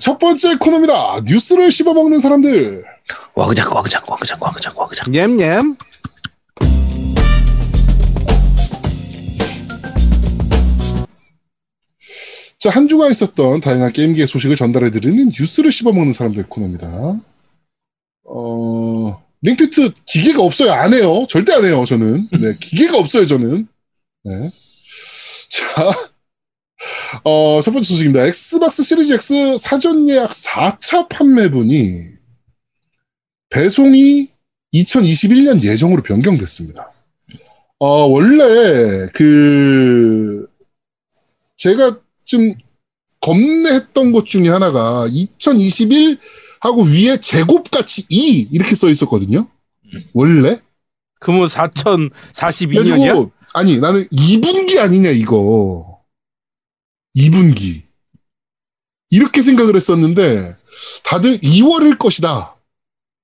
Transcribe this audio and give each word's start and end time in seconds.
첫 0.00 0.18
번째 0.18 0.56
코너입니다. 0.56 1.20
뉴스를 1.24 1.70
씹어먹는 1.72 2.18
사람들. 2.18 2.84
와그작 3.34 3.74
와그작 3.74 4.10
와그작 4.10 4.42
와그작 4.42 4.78
와그작. 4.78 5.10
냠냠. 5.10 5.76
자, 12.58 12.70
한 12.70 12.88
주간 12.88 13.10
있었던 13.10 13.60
다양한 13.60 13.92
게임기의 13.92 14.26
소식을 14.26 14.56
전달해드리는 14.56 15.32
뉴스를 15.38 15.72
씹어먹는 15.72 16.12
사람들 16.12 16.48
코너입니다. 16.48 17.20
어, 18.24 19.22
링피트 19.40 19.92
기계가 20.04 20.42
없어요. 20.42 20.72
안 20.72 20.92
해요. 20.92 21.24
절대 21.30 21.54
안 21.54 21.64
해요, 21.64 21.84
저는. 21.86 22.28
네, 22.32 22.56
기계가 22.60 22.98
없어요, 22.98 23.26
저는. 23.26 23.68
네. 24.24 24.50
자, 25.48 26.10
어, 27.24 27.60
첫 27.62 27.72
번째 27.72 27.86
소식입니다. 27.86 28.26
엑스박스 28.26 28.82
시리즈 28.82 29.12
X 29.12 29.58
사전 29.58 30.08
예약 30.08 30.30
4차 30.30 31.08
판매분이 31.08 32.18
배송이 33.50 34.28
2021년 34.74 35.62
예정으로 35.62 36.02
변경됐습니다. 36.02 36.92
어, 37.78 38.06
원래 38.06 39.08
그 39.14 40.46
제가 41.56 41.98
좀 42.24 42.54
겁내했던 43.20 44.12
것 44.12 44.26
중에 44.26 44.48
하나가 44.48 45.06
2021 45.10 46.18
하고 46.60 46.82
위에 46.82 47.18
제곱같이 47.20 48.04
2 48.08 48.48
이렇게 48.52 48.74
써 48.74 48.88
있었거든요. 48.88 49.48
원래. 50.12 50.60
그러면 51.20 51.46
4042년이야? 51.48 52.84
그래가지고 52.84 53.32
아니 53.54 53.78
나는 53.78 54.06
2분기 54.08 54.78
아니냐 54.78 55.10
이거. 55.10 55.87
2분기. 57.18 57.82
이렇게 59.10 59.42
생각을 59.42 59.74
했었는데 59.74 60.56
다들 61.04 61.40
2월일 61.40 61.98
것이다. 61.98 62.56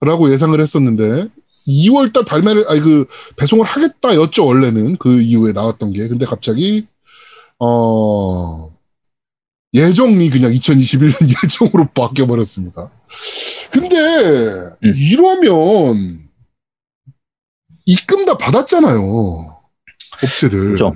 라고 0.00 0.30
예상을 0.32 0.58
했었는데 0.60 1.28
2월달 1.66 2.26
발매를 2.26 2.68
아니 2.68 2.80
그 2.80 3.06
배송을 3.36 3.64
하겠다 3.64 4.14
였죠 4.14 4.44
원래는 4.44 4.96
그 4.98 5.22
이후에 5.22 5.52
나왔던 5.52 5.94
게 5.94 6.08
근데 6.08 6.26
갑자기 6.26 6.86
어 7.58 8.70
예정이 9.72 10.28
그냥 10.30 10.52
2021년 10.52 11.28
예정으로 11.44 11.88
바뀌어 11.94 12.26
버렸습니다. 12.26 12.90
근데 13.70 13.96
음. 13.96 14.94
이러면 14.94 16.28
입금 17.86 18.24
다 18.24 18.36
받았잖아요. 18.36 19.00
업체들. 20.22 20.70
그죠. 20.70 20.94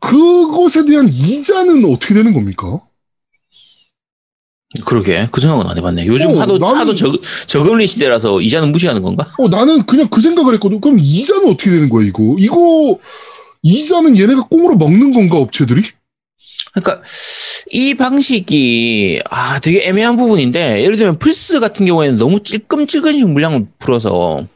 그것에 0.00 0.84
대한 0.84 1.08
이자는 1.08 1.84
어떻게 1.92 2.14
되는 2.14 2.32
겁니까? 2.34 2.80
그러게 4.84 5.26
그 5.32 5.40
생각은 5.40 5.66
안 5.66 5.76
해봤네. 5.78 6.06
요즘 6.06 6.30
어, 6.36 6.40
하도 6.40 6.58
나는- 6.58 6.74
하도 6.74 6.94
저 6.94 7.12
저금리 7.46 7.86
시대라서 7.86 8.40
이자는 8.40 8.70
무시하는 8.70 9.02
건가? 9.02 9.26
어, 9.38 9.48
나는 9.48 9.84
그냥 9.86 10.08
그 10.08 10.20
생각을 10.20 10.54
했거든. 10.54 10.80
그럼 10.80 10.98
이자는 11.00 11.48
어떻게 11.48 11.70
되는 11.70 11.88
거야, 11.88 12.06
이거? 12.06 12.36
이거, 12.38 12.98
이자는 13.62 14.18
얘네가 14.18 14.48
꽁으로 14.48 14.76
먹는 14.76 15.14
건가, 15.14 15.38
업체들이? 15.38 15.82
그러니까 16.74 17.02
이 17.72 17.94
방식이 17.94 19.20
아 19.30 19.58
되게 19.58 19.86
애매한 19.88 20.16
부분인데 20.16 20.82
예를 20.82 20.96
들면 20.96 21.18
플스 21.18 21.60
같은 21.60 21.86
경우에는 21.86 22.18
너무 22.18 22.40
찔끔찔끔씩 22.42 23.26
물량을 23.28 23.66
풀어서 23.78 24.46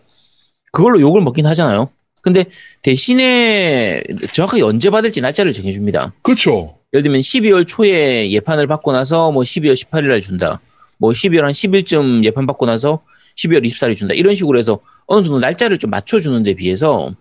그걸로 0.72 1.00
욕을 1.00 1.22
먹긴 1.22 1.46
하잖아요. 1.46 1.88
근데 2.22 2.46
대신에 2.82 4.02
정확하게 4.32 4.62
언제 4.62 4.88
받을지 4.90 5.20
날짜를 5.20 5.52
정해줍니다. 5.52 6.14
그렇죠. 6.22 6.78
예를 6.94 7.02
들면 7.02 7.20
12월 7.20 7.66
초에 7.66 8.30
예판을 8.30 8.66
받고 8.66 8.92
나서 8.92 9.32
뭐 9.32 9.42
12월 9.42 9.74
18일 9.74 10.06
날 10.06 10.20
준다. 10.20 10.60
뭐 10.98 11.10
12월 11.10 11.42
한 11.42 11.52
10일쯤 11.52 12.24
예판 12.24 12.46
받고 12.46 12.64
나서 12.64 13.02
12월 13.36 13.64
24일에 13.64 13.96
준다. 13.96 14.14
이런 14.14 14.34
식으로 14.36 14.58
해서 14.58 14.78
어느 15.06 15.24
정도 15.24 15.40
날짜를 15.40 15.78
좀 15.78 15.90
맞춰주는 15.90 16.42
데 16.44 16.54
비해서 16.54 17.12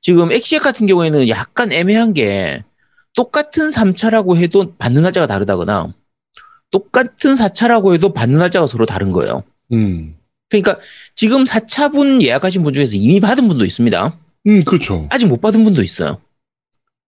지금 0.00 0.32
엑시엑 0.32 0.62
같은 0.62 0.86
경우에는 0.86 1.28
약간 1.28 1.72
애매한 1.72 2.14
게 2.14 2.64
똑같은 3.14 3.70
3차라고 3.70 4.36
해도 4.36 4.74
받는 4.78 5.02
날짜가 5.02 5.26
다르다거나 5.26 5.92
똑같은 6.70 7.34
4차라고 7.34 7.92
해도 7.92 8.14
받는 8.14 8.38
날짜가 8.38 8.66
서로 8.66 8.86
다른 8.86 9.12
거예요. 9.12 9.42
음. 9.72 10.16
그러니까 10.52 10.78
지금 11.14 11.44
4차분 11.44 12.20
예약하신 12.20 12.62
분 12.62 12.74
중에서 12.74 12.94
이미 12.96 13.20
받은 13.20 13.48
분도 13.48 13.64
있습니다. 13.64 14.18
음, 14.48 14.64
그렇죠. 14.64 15.06
아직 15.10 15.26
못 15.26 15.40
받은 15.40 15.64
분도 15.64 15.82
있어요. 15.82 16.20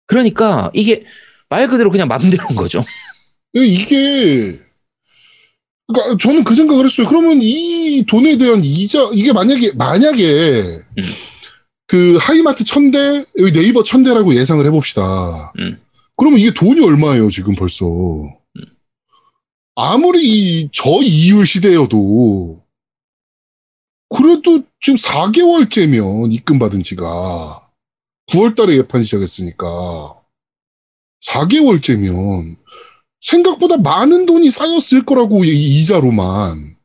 그러니까 0.07 0.71
이게 0.75 1.05
말 1.49 1.67
그대로 1.67 1.91
그냥 1.91 2.09
마음대로인 2.09 2.55
거죠. 2.55 2.85
이게, 3.55 4.59
그러니까 5.87 6.17
저는 6.21 6.45
그 6.45 6.55
생각을 6.55 6.85
했어요. 6.85 7.09
그러면 7.09 7.39
이 7.41 8.05
돈에 8.07 8.37
대한 8.37 8.63
이자, 8.63 9.11
이게 9.15 9.33
만약에, 9.33 9.73
만약에, 9.73 10.63
음. 10.99 11.05
그 11.87 12.17
하이마트 12.21 12.65
천대, 12.65 13.25
네이버 13.55 13.83
천대라고 13.83 14.35
예상을 14.35 14.65
해봅시다. 14.67 15.53
음. 15.59 15.79
그러면 16.17 16.39
이게 16.39 16.53
돈이 16.53 16.85
얼마예요, 16.85 17.31
지금 17.31 17.55
벌써. 17.55 17.87
아무리 19.75 20.21
이 20.23 20.69
저이율 20.73 21.47
시대여도, 21.47 22.62
그래도 24.15 24.63
지금 24.81 24.97
4개월째면 24.97 26.33
입금 26.33 26.59
받은 26.59 26.83
지가 26.83 27.71
9월 28.31 28.55
달에 28.55 28.77
예판 28.77 29.03
시작했으니까 29.03 30.23
4개월째면 31.27 32.57
생각보다 33.23 33.77
많은 33.79 34.27
돈이 34.27 34.51
쌓였을 34.51 35.05
거라고 35.05 35.45
이 35.45 35.81
이자로만. 35.81 36.77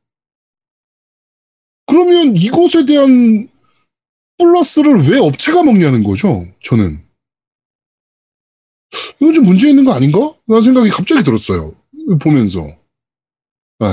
그러면 1.88 2.38
이것에 2.38 2.86
대한 2.86 3.50
플러스를 4.38 5.10
왜 5.10 5.20
업체가 5.20 5.64
먹냐는 5.64 6.04
거죠, 6.04 6.46
저는. 6.64 7.04
이건 9.20 9.34
좀 9.34 9.46
문제 9.46 9.68
있는 9.70 9.84
거 9.84 9.94
아닌가? 9.94 10.36
라는 10.48 10.62
생각이 10.62 10.90
갑자기 10.90 11.24
들었어요. 11.24 11.76
보면서. 12.22 12.66
네. 13.80 13.88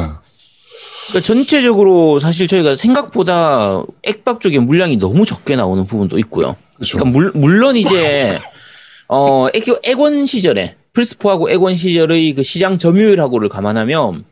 그러니까 1.15 1.21
전체적으로 1.27 2.19
사실 2.19 2.49
저희가 2.49 2.75
생각보다 2.75 3.83
액박 4.03 4.41
쪽에 4.41 4.59
물량이 4.59 4.97
너무 4.97 5.25
적게 5.25 5.55
나오는 5.55 5.87
부분도 5.87 6.19
있고요. 6.19 6.57
그렇죠. 6.75 6.99
그러니까 6.99 7.17
물, 7.19 7.31
물론 7.35 7.77
이제 7.77 8.41
어 9.09 9.47
액, 9.55 9.65
액원 9.85 10.27
시절에 10.27 10.75
플스포하고 10.93 11.51
액원 11.51 11.77
시절의 11.77 12.35
그 12.35 12.43
시장 12.43 12.79
점유율하고를 12.79 13.49
감안하면 13.49 14.25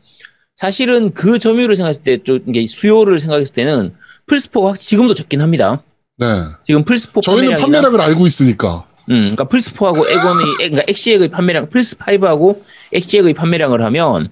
사실은 0.57 1.13
그 1.13 1.39
점유율을 1.39 1.77
생각했을 1.77 2.03
때 2.03 2.17
좀 2.21 2.39
이게 2.49 2.67
수요를 2.67 3.19
생각했을 3.21 3.53
때는 3.55 3.93
플스포가 4.27 4.73
지금도 4.77 5.13
적긴 5.13 5.41
합니다. 5.41 5.81
네. 6.17 6.27
지금 6.67 6.83
플스포 6.83 7.21
저희는 7.21 7.57
판매량을 7.59 8.01
알고 8.01 8.27
있으니까. 8.27 8.85
음, 9.09 9.35
그러니까 9.35 9.45
플스4하고 9.45 10.09
액원의, 10.09 10.45
액- 10.61 10.69
그러니까 10.69 10.83
엑시액의 10.87 11.27
판매량, 11.29 11.69
플스 11.69 11.97
5하고 11.97 12.61
엑시액의 12.93 13.33
판매량을 13.33 13.81
하면, 13.83 14.25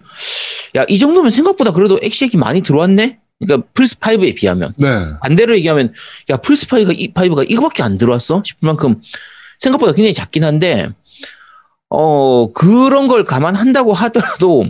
야, 0.75 0.85
이 0.87 0.99
정도면 0.99 1.31
생각보다 1.31 1.71
그래도 1.71 1.99
엑시액이 2.01 2.37
많이 2.37 2.61
들어왔네? 2.61 3.19
그러니까 3.39 3.67
플스5에 3.73 4.35
비하면. 4.35 4.73
네. 4.77 4.87
반대로 5.21 5.55
얘기하면, 5.57 5.93
야, 6.29 6.37
플스5가, 6.37 6.97
이, 6.97 7.13
5가 7.13 7.49
이거밖에 7.49 7.83
안 7.83 7.97
들어왔어? 7.97 8.43
싶을 8.45 8.67
만큼 8.67 9.01
생각보다 9.59 9.93
굉장히 9.93 10.13
작긴 10.13 10.43
한데, 10.43 10.89
어, 11.89 12.51
그런 12.53 13.07
걸 13.07 13.25
감안한다고 13.25 13.93
하더라도, 13.93 14.65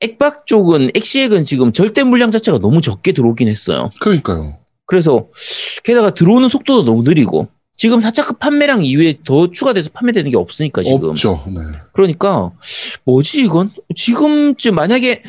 액박 0.00 0.46
쪽은, 0.46 0.90
엑시액은 0.94 1.44
지금 1.44 1.72
절대 1.72 2.02
물량 2.02 2.30
자체가 2.30 2.58
너무 2.58 2.80
적게 2.80 3.12
들어오긴 3.12 3.48
했어요. 3.48 3.90
그러니까요. 4.00 4.58
그래서 4.86 5.28
게다가 5.82 6.10
들어오는 6.10 6.48
속도도 6.48 6.84
너무 6.84 7.02
느리고 7.02 7.48
지금 7.84 7.98
4차급 7.98 8.38
판매량 8.38 8.82
이후에 8.82 9.18
더 9.26 9.50
추가돼서 9.50 9.90
판매되는 9.92 10.30
게 10.30 10.38
없으니까 10.38 10.82
지금 10.82 11.10
없죠. 11.10 11.44
네. 11.48 11.60
그러니까 11.92 12.50
뭐지 13.04 13.42
이건 13.42 13.70
지금쯤 13.94 14.74
만약에 14.74 15.22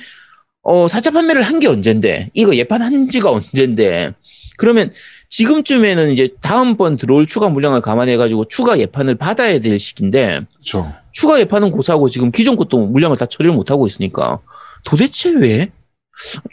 어 0.64 0.86
4차 0.86 1.12
판매를 1.12 1.42
한 1.42 1.60
게 1.60 1.68
언젠데 1.68 2.30
이거 2.34 2.56
예판 2.56 2.82
한 2.82 3.10
지가 3.10 3.30
언젠데 3.30 4.14
그러면 4.58 4.90
지금쯤에는 5.30 6.12
이제 6.12 6.30
다음번 6.40 6.96
들어올 6.96 7.28
추가 7.28 7.50
물량을 7.50 7.82
감안해 7.82 8.16
가지고 8.16 8.46
추가 8.46 8.80
예판을 8.80 9.16
받아야 9.16 9.60
될 9.60 9.78
시기인데 9.78 10.40
그렇죠. 10.54 10.94
추가 11.12 11.38
예판은 11.42 11.72
고사하고 11.72 12.08
지금 12.08 12.32
기존 12.32 12.56
것도 12.56 12.88
물량을 12.88 13.18
다 13.18 13.26
처리를 13.26 13.54
못 13.54 13.70
하고 13.70 13.86
있으니까 13.86 14.40
도대체 14.86 15.32
왜 15.32 15.70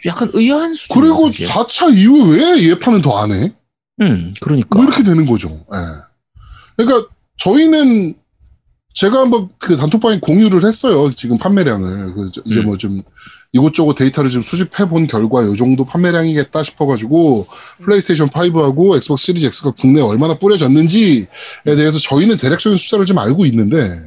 약간 0.05 0.29
의아한 0.33 0.73
수준 0.75 0.99
그리고 1.01 1.29
4차 1.29 1.95
이후에 1.95 2.55
왜 2.55 2.61
예판은 2.71 3.01
더안 3.01 3.31
해? 3.31 3.53
음 4.01 4.33
그러니까 4.41 4.69
뭐 4.75 4.83
이렇게 4.85 5.03
되는 5.03 5.25
거죠. 5.25 5.49
예. 5.49 5.77
그러니까 6.77 7.09
저희는 7.37 8.15
제가 8.95 9.19
한번 9.19 9.49
그 9.59 9.75
단톡방에 9.75 10.19
공유를 10.19 10.65
했어요. 10.65 11.09
지금 11.11 11.37
판매량을 11.37 12.13
그 12.13 12.31
저- 12.33 12.41
이제 12.45 12.59
음. 12.59 12.65
뭐좀 12.65 13.01
이곳저곳 13.51 13.95
데이터를 13.95 14.29
좀 14.31 14.41
수집해 14.41 14.87
본 14.87 15.05
결과 15.05 15.43
이 15.43 15.55
정도 15.55 15.85
판매량이겠다 15.85 16.63
싶어가지고 16.63 17.45
플레이스테이션 17.83 18.29
5하고 18.29 18.95
Xbox 18.95 19.25
Series 19.25 19.45
X가 19.45 19.71
국내에 19.71 20.01
얼마나 20.03 20.37
뿌려졌는지에 20.39 21.27
대해서 21.65 21.99
저희는 21.99 22.37
대략적인 22.37 22.77
숫자를 22.77 23.05
좀 23.05 23.19
알고 23.19 23.45
있는데 23.45 23.99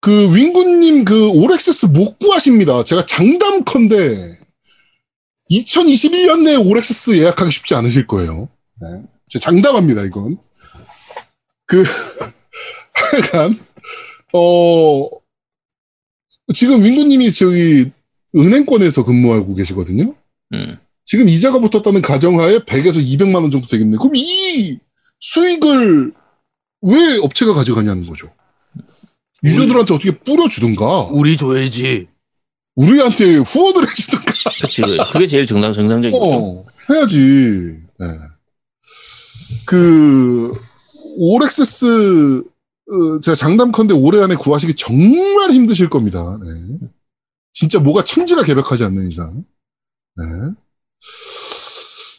그 0.00 0.34
윙구님 0.34 1.04
그 1.04 1.28
올엑세스 1.28 1.86
못 1.86 2.18
구하십니다. 2.18 2.82
제가 2.84 3.06
장담컨대 3.06 4.38
2021년 5.52 6.42
내에 6.42 6.56
올엑세스 6.56 7.16
예약하기 7.18 7.50
쉽지 7.50 7.74
않으실 7.74 8.06
거예요. 8.06 8.48
네. 8.80 9.02
제가 9.28 9.42
장담합니다, 9.42 10.02
이건. 10.04 10.38
그, 11.66 11.84
하여간, 12.92 13.58
어, 14.32 15.08
지금 16.54 16.82
윙구님이 16.82 17.32
저기 17.32 17.90
은행권에서 18.34 19.04
근무하고 19.04 19.54
계시거든요. 19.54 20.14
음. 20.54 20.78
지금 21.04 21.28
이자가 21.28 21.58
붙었다는 21.60 22.00
가정하에 22.02 22.58
100에서 22.60 23.04
200만 23.04 23.36
원 23.36 23.50
정도 23.50 23.66
되겠네. 23.66 23.96
그럼 23.98 24.12
이 24.14 24.78
수익을 25.20 26.12
왜 26.82 27.18
업체가 27.22 27.54
가져가냐는 27.54 28.06
거죠. 28.06 28.32
유저들한테 29.44 29.94
어떻게 29.94 30.10
뿌려주든가, 30.12 31.08
우리 31.10 31.36
줘야지. 31.36 32.08
우리한테 32.76 33.36
후원을 33.36 33.90
해주든가, 33.90 34.01
그치. 34.60 34.82
그게 35.12 35.26
제일 35.26 35.46
정상, 35.46 35.72
정상적이죠. 35.72 36.22
어, 36.22 36.64
해야지. 36.90 37.78
네. 37.98 38.06
그, 39.66 40.52
올엑세스, 41.18 42.42
어, 42.90 43.20
제가 43.22 43.34
장담컨대 43.34 43.94
올해 43.94 44.20
안에 44.22 44.34
구하시기 44.34 44.74
정말 44.74 45.50
힘드실 45.52 45.88
겁니다. 45.90 46.38
네. 46.42 46.78
진짜 47.52 47.78
뭐가 47.78 48.04
천지가 48.04 48.42
개벽하지 48.44 48.84
않는 48.84 49.08
이상. 49.10 49.44
네. 50.16 50.24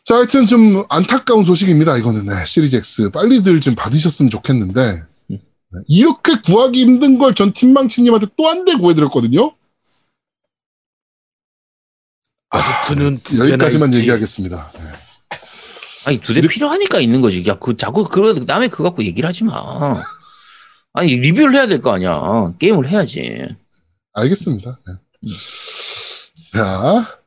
자, 0.06 0.16
하여튼 0.16 0.46
좀 0.46 0.84
안타까운 0.90 1.44
소식입니다. 1.44 1.98
이거는 1.98 2.26
네, 2.26 2.34
시리즈 2.46 2.76
X 2.76 3.10
빨리들 3.12 3.62
좀 3.62 3.74
받으셨으면 3.74 4.30
좋겠는데 4.30 5.02
네, 5.30 5.40
이렇게 5.88 6.34
구하기 6.46 6.80
힘든 6.82 7.18
걸 7.18 7.34
전 7.34 7.52
팀망치님한테 7.54 8.28
또 8.38 8.48
한 8.48 8.66
대 8.66 8.76
구해드렸거든요. 8.76 9.54
아지트는 12.54 13.20
두 13.24 13.36
개나 13.38 13.50
여기까지만 13.50 13.90
있지. 13.90 14.00
얘기하겠습니다. 14.02 14.72
네. 14.76 14.80
아니, 16.06 16.20
두 16.20 16.34
대 16.34 16.42
필요하니까 16.42 17.00
있는 17.00 17.22
거지. 17.22 17.44
야, 17.48 17.58
그, 17.58 17.76
자꾸, 17.78 18.04
그, 18.04 18.44
남의 18.46 18.70
그거 18.70 18.84
갖고 18.84 19.04
얘기를 19.04 19.28
하지 19.28 19.44
마. 19.44 20.04
아니, 20.94 21.16
리뷰를 21.16 21.56
해야 21.56 21.66
될 21.68 21.82
거 21.82 21.92
아니야. 21.94 22.54
게임을 22.60 22.88
해야지. 22.90 23.48
알겠습니다. 24.14 24.80
네. 24.88 24.94
자, 26.52 27.18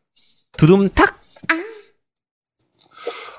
두둠탁! 0.57 1.17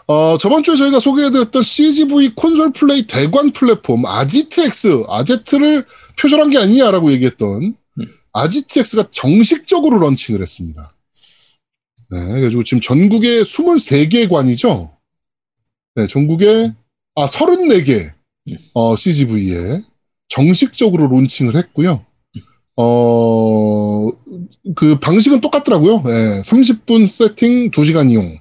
어, 0.08 0.38
저번 0.38 0.64
주에 0.64 0.76
저희가 0.78 1.00
소개해드렸던 1.00 1.64
CGV 1.64 2.34
콘솔 2.36 2.72
플레이 2.74 3.08
대관 3.08 3.52
플랫폼 3.52 4.06
아지트X, 4.06 5.04
아제트를 5.08 5.86
표절한 6.20 6.50
게 6.50 6.58
아니냐라고 6.58 7.12
얘기했던 7.12 7.76
아지트X가 8.34 9.10
정식적으로 9.12 10.00
런칭을 10.00 10.42
했습니다. 10.42 10.92
네, 12.10 12.26
그래가지고 12.26 12.64
지금 12.64 12.82
전국에 12.82 13.42
23개 13.42 14.30
관이죠? 14.30 14.92
네, 15.96 16.08
전국에, 16.08 16.74
아, 17.16 17.26
34개, 17.26 18.12
어, 18.74 18.96
CGV에 18.96 19.84
정식적으로 20.30 21.08
론칭을 21.08 21.56
했고요. 21.56 22.06
어, 22.78 24.10
그 24.76 25.00
방식은 25.00 25.42
똑같더라고요. 25.42 26.04
네, 26.04 26.42
30분 26.42 27.08
세팅 27.08 27.72
2시간 27.72 28.12
이용. 28.12 28.38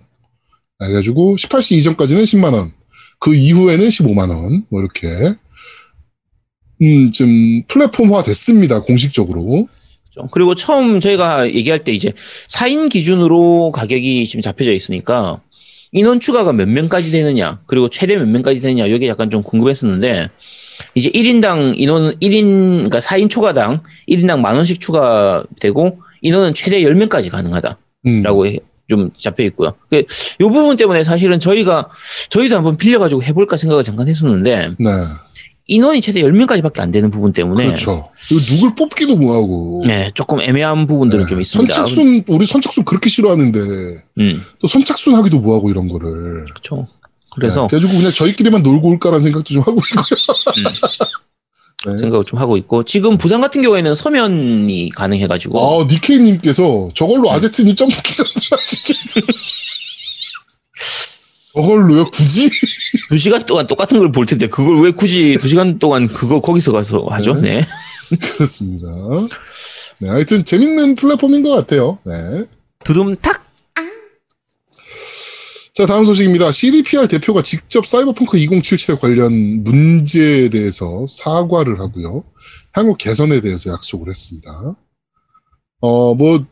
그래가지고 0.79 1.37
18시 1.37 1.77
이전까지는 1.79 2.25
10만 2.25 2.53
원, 2.53 2.73
그 3.19 3.35
이후에는 3.35 3.89
15만 3.89 4.29
원, 4.29 4.67
뭐 4.69 4.81
이렇게 4.83 5.35
음, 6.83 7.11
좀 7.13 7.63
플랫폼화 7.69 8.23
됐습니다 8.23 8.83
공식적으로. 8.83 9.69
좀. 10.17 10.29
그리고 10.31 10.55
처음 10.55 11.01
저희가 11.01 11.47
얘기할 11.47 11.81
때 11.85 11.93
이제 11.93 12.13
4인 12.49 12.89
기준으로 12.91 13.71
가격이 13.73 14.27
지금 14.27 14.41
잡혀져 14.41 14.73
있으니까 14.73 15.41
인원 15.93 16.19
추가가 16.21 16.53
몇 16.53 16.69
명까지 16.69 17.11
되느냐, 17.11 17.61
그리고 17.67 17.89
최대 17.89 18.17
몇 18.17 18.27
명까지 18.29 18.61
되느냐, 18.61 18.87
이게 18.87 19.07
약간 19.09 19.31
좀 19.31 19.43
궁금했었는데, 19.43 20.29
이제 20.95 21.09
1인당 21.11 21.75
인원, 21.79 22.19
1인, 22.19 22.75
그러니까 22.89 22.99
4인 22.99 23.31
초과당 23.31 23.81
1인당 24.09 24.41
만 24.41 24.57
원씩 24.57 24.81
추가되고, 24.81 25.99
인원은 26.23 26.55
최대 26.55 26.83
10명까지 26.83 27.31
가능하다. 27.31 27.79
음, 28.09 28.23
라고 28.23 28.47
해- 28.47 28.59
좀 28.89 29.11
잡혀 29.17 29.45
있고요. 29.45 29.73
그, 29.89 29.99
요 30.41 30.51
부분 30.51 30.77
때문에 30.77 31.03
사실은 31.03 31.41
저희가, 31.41 31.89
저희도 32.31 32.57
한번 32.57 32.77
빌려가지고 32.77 33.23
해볼까 33.23 33.57
생각을 33.57 33.83
잠깐 33.85 34.09
했었는데, 34.09 34.71
네, 34.79 34.87
인원이 35.69 36.01
최대 36.01 36.23
10명까지밖에 36.23 36.81
안 36.81 36.93
되는 36.93 37.11
부분 37.11 37.33
때문에, 37.33 37.67
그렇죠. 37.67 38.09
누굴 38.29 38.75
뽑기도 38.77 39.17
뭐하고. 39.17 39.83
네, 39.87 40.11
조금 40.15 40.41
애매한 40.41 40.87
부분들은 40.87 41.25
네, 41.25 41.29
좀 41.29 41.41
있습니다. 41.41 41.75
선착순 41.75 42.25
우리 42.29 42.47
선착순 42.47 42.85
그렇게 42.85 43.11
싫어하는데 43.11 43.59
음, 44.21 44.43
또 44.61 44.69
선착순 44.69 45.15
하기도 45.17 45.41
뭐하고 45.41 45.71
이런 45.71 45.89
거를. 45.89 46.45
그렇죠. 46.45 46.87
그래서 47.35 47.63
네, 47.63 47.69
그래가지고 47.69 47.99
그냥 47.99 48.13
저희끼리만 48.13 48.63
놀고 48.63 48.89
올까라는 48.89 49.25
생각도 49.25 49.55
좀 49.55 49.63
하고 49.63 49.73
있고요. 49.73 50.05
네. 51.87 51.99
생각을 51.99 52.25
좀 52.25 52.39
하고 52.41 52.57
있고, 52.57 52.83
지금 52.83 53.17
부산 53.17 53.41
같은 53.41 53.63
경우에는 53.63 53.95
서면이 53.95 54.91
가능해가지고, 54.91 55.83
아, 55.83 55.85
니케이님께서 55.85 56.91
저걸로 56.95 57.31
아제트님 57.31 57.77
점프 57.77 58.01
키가 58.03 58.25
하시죠. 58.25 58.57
저걸로요? 61.57 62.11
굳이? 62.11 62.51
두 63.09 63.17
시간 63.17 63.45
동안 63.47 63.67
똑같은 63.67 63.99
걸 63.99 64.13
볼 64.13 64.27
텐데, 64.27 64.47
그걸 64.47 64.81
왜 64.83 64.91
굳이 64.91 65.39
두 65.41 65.49
시간 65.49 65.79
동안 65.79 66.07
그거 66.07 66.41
거기서 66.41 66.73
가서 66.73 67.07
하죠? 67.11 67.35
네. 67.35 67.61
그렇습니다. 68.37 68.87
네, 70.01 70.09
하여튼 70.09 70.45
재밌는 70.45 70.97
플랫폼인 70.97 71.43
것 71.43 71.51
같아요. 71.55 71.99
네. 72.05 72.45
두둠탁! 72.85 73.45
자, 75.75 75.85
다음 75.87 76.05
소식입니다. 76.05 76.53
CDPR 76.53 77.07
대표가 77.09 77.43
직접 77.43 77.87
사이버펑크 77.87 78.39
2077에 78.39 78.99
관련 78.99 79.63
문제에 79.63 80.49
대해서 80.49 81.05
사과를 81.09 81.81
하고요. 81.81 82.25
향후 82.73 82.97
개선에 82.97 83.41
대해서 83.43 83.71
약속을 83.71 84.09
했습니다. 84.09 84.75
어, 85.81 86.15
뭐, 86.15 86.47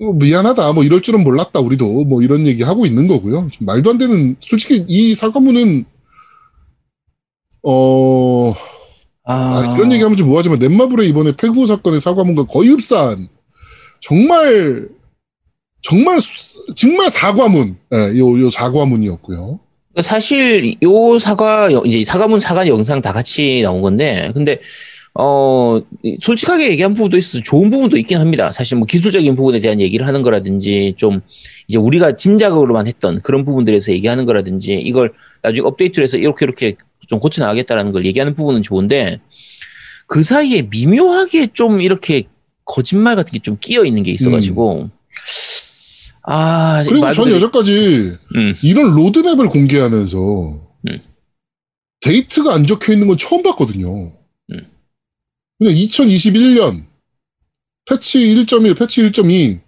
어, 0.00 0.12
미안하다. 0.12 0.72
뭐 0.72 0.84
이럴 0.84 1.00
줄은 1.00 1.22
몰랐다. 1.24 1.60
우리도 1.60 2.04
뭐 2.04 2.22
이런 2.22 2.46
얘기 2.46 2.62
하고 2.62 2.84
있는 2.84 3.08
거고요. 3.08 3.48
좀 3.50 3.66
말도 3.66 3.90
안 3.90 3.98
되는, 3.98 4.36
솔직히 4.40 4.84
이 4.88 5.14
사과문은, 5.14 5.84
어, 7.62 8.54
아, 9.24 9.74
이런 9.76 9.90
얘기하면 9.92 10.16
좀 10.16 10.28
뭐하지만 10.28 10.58
넷마블의 10.58 11.08
이번에 11.08 11.32
패구 11.36 11.66
사건의 11.66 12.00
사과문과 12.00 12.44
거의 12.44 12.68
흡사한 12.70 13.28
정말 14.00 14.88
정말 15.82 16.20
수- 16.20 16.74
정말 16.74 17.10
사과문, 17.10 17.76
예, 17.92 18.18
요, 18.18 18.40
요 18.40 18.50
사과문이었고요. 18.50 19.58
사실 20.02 20.74
요 20.82 21.18
사과 21.18 21.72
여- 21.72 21.82
이제 21.86 22.04
사과문 22.04 22.38
사과 22.38 22.66
영상 22.68 23.00
다 23.00 23.12
같이 23.12 23.62
나온 23.62 23.80
건데 23.82 24.30
근데 24.34 24.60
어 25.18 25.80
솔직하게 26.20 26.70
얘기한 26.70 26.92
부분도 26.94 27.16
있어 27.16 27.40
좋은 27.40 27.70
부분도 27.70 27.96
있긴 27.96 28.18
합니다. 28.18 28.52
사실 28.52 28.76
뭐 28.76 28.86
기술적인 28.86 29.34
부분에 29.34 29.60
대한 29.60 29.80
얘기를 29.80 30.06
하는 30.06 30.22
거라든지 30.22 30.94
좀 30.96 31.20
이제 31.68 31.78
우리가 31.78 32.16
짐작으로만 32.16 32.86
했던 32.86 33.22
그런 33.22 33.44
부분들에서 33.44 33.92
얘기하는 33.92 34.26
거라든지 34.26 34.74
이걸 34.74 35.14
나중에 35.42 35.66
업데이트를 35.66 36.04
해서 36.04 36.18
이렇게 36.18 36.44
이렇게 36.44 36.74
좀 37.06 37.18
고쳐 37.18 37.42
나가겠다라는 37.42 37.92
걸 37.92 38.04
얘기하는 38.04 38.34
부분은 38.34 38.62
좋은데 38.62 39.20
그 40.06 40.22
사이에 40.22 40.62
미묘하게 40.70 41.48
좀 41.54 41.80
이렇게 41.80 42.24
거짓말 42.64 43.16
같은 43.16 43.32
게 43.32 43.38
좀 43.38 43.56
끼어 43.58 43.84
있는 43.84 44.02
게 44.02 44.10
있어가지고 44.12 44.90
아 46.24 46.82
그리고 46.84 47.04
말전 47.04 47.30
여태까지 47.30 48.12
음. 48.34 48.54
이런 48.62 48.94
로드맵을 48.94 49.48
공개하면서 49.48 50.18
음. 50.88 50.98
date가 52.00 52.52
안 52.52 52.66
적혀 52.66 52.92
있는 52.92 53.06
건 53.06 53.16
처음 53.16 53.42
봤거든요. 53.42 54.12
음. 55.60 55.64
그냥 55.66 55.74
2021년 55.74 56.84
패치 57.88 58.18
1.1, 58.18 58.76
패치 58.76 59.02
1.2 59.02 59.60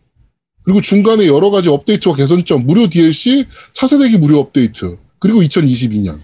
그리고 0.64 0.80
중간에 0.80 1.26
여러 1.26 1.50
가지 1.50 1.68
업데이트와 1.70 2.14
개선점, 2.16 2.66
무료 2.66 2.88
DLC, 2.88 3.46
차세대기 3.72 4.18
무료 4.18 4.38
업데이트, 4.38 4.98
그리고 5.18 5.40
2022년 5.40 6.20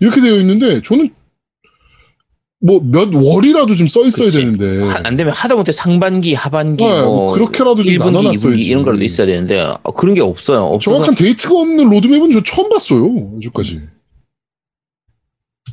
이렇게 0.00 0.20
되어 0.20 0.36
있는데 0.40 0.82
저는 0.82 1.14
뭐 2.60 2.80
몇 2.80 3.14
월이라도 3.14 3.76
좀 3.76 3.86
써 3.86 4.04
있어야 4.06 4.26
그치. 4.26 4.38
되는데 4.38 4.82
하- 4.82 5.02
안 5.04 5.14
되면 5.14 5.32
하다못해 5.32 5.70
상반기, 5.72 6.34
하반기, 6.34 6.82
네, 6.84 7.02
뭐뭐 7.02 7.34
그렇게라도 7.34 7.84
좀 7.84 7.92
1분기, 7.92 7.98
나눠놨어야지. 8.06 8.46
2분기 8.48 8.66
이런 8.66 8.82
거라도 8.82 9.04
있어야 9.04 9.26
되는데 9.26 9.60
어, 9.60 9.92
그런 9.92 10.14
게 10.14 10.20
없어요. 10.22 10.64
없어서 10.64 10.80
정확한 10.80 11.14
데이트가 11.14 11.54
없는 11.54 11.88
로드맵은 11.88 12.32
저 12.32 12.42
처음 12.42 12.68
봤어요. 12.70 13.36
아직까지. 13.38 13.82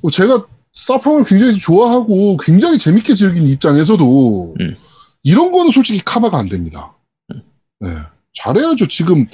뭐 0.01 0.11
제가 0.11 0.45
사팡을 0.73 1.23
굉장히 1.25 1.59
좋아하고 1.59 2.37
굉장히 2.37 2.77
재밌게 2.77 3.15
즐긴 3.15 3.47
입장에서도 3.47 4.55
음. 4.59 4.75
이런 5.21 5.51
거는 5.51 5.71
솔직히 5.71 6.01
카바가 6.03 6.37
안 6.37 6.49
됩니다. 6.49 6.95
네. 7.79 7.89
잘해야죠. 8.35 8.87
지금 8.87 9.27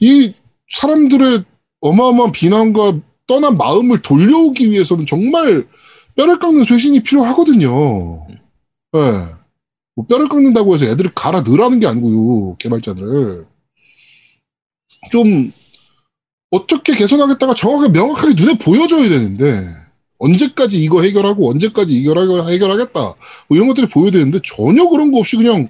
이 0.00 0.34
사람들의 0.72 1.44
어마어마한 1.80 2.32
비난과 2.32 3.00
떠난 3.26 3.56
마음을 3.56 4.00
돌려오기 4.02 4.70
위해서는 4.70 5.06
정말 5.06 5.66
뼈를 6.16 6.38
깎는 6.38 6.64
쇄신이 6.64 7.02
필요하거든요. 7.02 8.26
네. 8.92 9.26
뭐 9.96 10.06
뼈를 10.06 10.28
깎는다고 10.28 10.74
해서 10.74 10.86
애들을 10.86 11.12
갈아 11.14 11.40
넣으라는 11.40 11.80
게 11.80 11.86
아니고요. 11.86 12.56
개발자들을. 12.56 13.46
좀 15.10 15.52
어떻게 16.50 16.94
개선하겠다가 16.94 17.54
정확하게 17.54 17.92
명확하게 17.92 18.34
눈에 18.36 18.58
보여줘야 18.58 19.08
되는데 19.08 19.83
언제까지 20.24 20.82
이거 20.82 21.02
해결하고 21.02 21.50
언제까지 21.50 22.00
해결- 22.00 22.48
해결하겠다 22.50 23.00
뭐 23.00 23.16
이런 23.56 23.68
것들이 23.68 23.86
보여야 23.88 24.10
되는데 24.10 24.38
전혀 24.44 24.88
그런 24.88 25.12
거 25.12 25.18
없이 25.18 25.36
그냥 25.36 25.68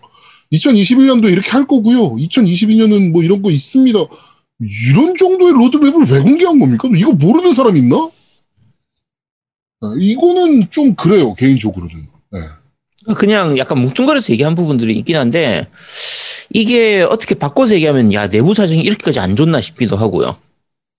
2021년도 0.53 1.31
이렇게 1.33 1.51
할 1.51 1.67
거고요. 1.67 2.15
2022년은 2.17 3.11
뭐 3.13 3.23
이런 3.23 3.43
거 3.43 3.51
있습니다. 3.51 3.99
이런 4.61 5.17
정도의 5.17 5.53
로드맵을 5.53 6.07
왜 6.11 6.21
공개한 6.21 6.61
겁니까? 6.61 6.89
이거 6.95 7.13
모르는 7.13 7.53
사람 7.53 7.77
있나? 7.77 7.97
아, 9.81 9.95
이거는 9.99 10.71
좀 10.71 10.95
그래요 10.95 11.35
개인적으로는. 11.35 12.07
네. 12.33 12.41
그냥 13.17 13.59
약간 13.59 13.81
뭉뚱그려서 13.81 14.33
얘기한 14.33 14.55
부분들이 14.55 14.97
있긴 14.99 15.17
한데 15.17 15.69
이게 16.53 17.03
어떻게 17.03 17.35
바꿔서 17.35 17.75
얘기하면 17.75 18.13
야 18.13 18.29
내부 18.29 18.55
사정이 18.55 18.81
이렇게까지 18.83 19.19
안 19.19 19.35
좋나 19.37 19.61
싶기도 19.61 19.97
하고요. 19.97 20.37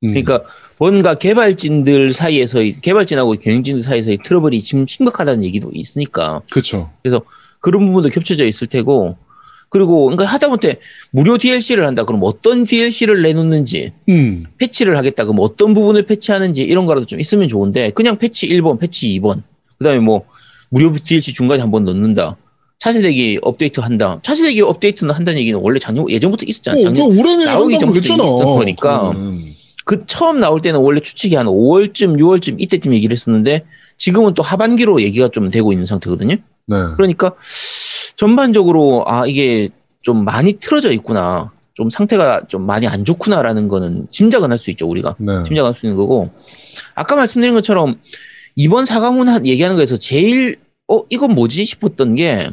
음, 0.04 0.10
그러니까 0.10 0.44
뭔가 0.77 1.15
개발진들 1.15 2.13
사이에서 2.13 2.60
개발진하고 2.82 3.34
경영진들 3.34 3.84
사이에서의 3.84 4.20
트러블이 4.24 4.62
지금 4.62 4.86
심각하다는 4.88 5.44
얘기도 5.44 5.70
있으니까 5.74 6.41
그렇죠. 6.50 6.91
그런 7.60 7.86
부분도 7.88 8.10
겹쳐져 8.10 8.46
있을 8.46 8.67
테고 8.67 9.17
그리고 9.70 10.05
그러니까 10.05 10.25
하다못해 10.25 10.77
무료 11.12 11.38
DLC를 11.38 11.86
한다 11.86 12.03
그럼 12.05 12.22
어떤 12.24 12.65
DLC를 12.65 13.22
내놓는지 13.24 13.91
음, 14.10 14.44
패치를 14.58 14.98
하겠다 14.98 15.24
그럼 15.25 15.38
어떤 15.39 15.74
부분을 15.74 16.03
패치하는지 16.05 16.62
이런 16.62 16.86
거라도 16.86 17.05
좀 17.05 17.20
있으면 17.20 17.48
좋은데 17.48 17.89
그냥 17.91 18.17
패치 18.17 18.48
1번, 18.50 18.79
패치 18.79 19.08
2번 19.20 19.41
그다음에 19.77 20.00
뭐 20.00 20.24
무료 20.70 20.94
DLC 20.94 21.34
중간에 21.34 21.62
한 21.62 21.72
번 21.72 21.84
넣는다. 21.86 22.38
차세대기 22.79 23.39
업데이트 23.41 23.79
한다. 23.79 24.20
차세대기 24.24 24.62
업데이트는 24.62 25.13
한다는 25.13 25.39
얘기는 25.39 25.60
원래 25.60 25.79
작년 25.79 26.08
예전부터 26.10 26.46
있었잖아. 26.46 26.77
어, 26.77 26.82
작년 26.84 27.10
그 27.10 27.20
올해는 27.20 27.46
나오기 27.46 27.79
전부터. 27.79 28.00
있었던 28.00 28.27
거니까. 28.55 29.12
그거는. 29.12 29.39
그 29.86 30.04
처음 30.08 30.39
나올 30.42 30.62
때는 30.62 30.80
원래 30.82 31.00
추측이 31.00 31.36
한 31.36 31.46
5월쯤, 31.46 32.18
6월쯤 32.20 32.56
이때쯤 32.60 32.94
얘기를 32.94 33.13
했었는데 33.13 33.65
지금은 33.98 34.34
또 34.34 34.44
하반기로 34.44 35.01
얘기가 35.01 35.30
좀 35.30 35.50
되고 35.51 35.72
있는 35.72 35.86
상태거든요. 35.86 36.36
네. 36.68 36.75
그러니까 36.98 37.32
전반적으로 38.18 39.04
아 39.08 39.25
이게 39.27 39.70
좀 40.01 40.25
많이 40.25 40.54
틀어져 40.54 40.92
있구나. 40.92 41.51
좀 41.75 41.89
상태가 41.89 42.42
좀 42.48 42.65
많이 42.65 42.88
안 42.88 43.04
좋구나라는 43.04 43.68
거는 43.68 44.08
짐작은 44.10 44.50
할 44.50 44.58
수 44.58 44.72
있죠 44.72 44.88
우리가 44.88 45.15
네. 45.20 45.44
짐작할 45.46 45.75
수 45.75 45.86
있는 45.86 45.98
거고 45.98 46.30
아까 46.96 47.18
말씀드린 47.18 47.54
것처럼 47.54 48.00
이번 48.56 48.86
사과문 48.86 49.27
한- 49.27 49.46
얘기하는 49.46 49.75
거에서 49.75 49.98
제일 49.98 50.56
어 50.88 51.01
이건 51.10 51.36
뭐지 51.36 51.65
싶었던 51.65 52.15
게 52.15 52.50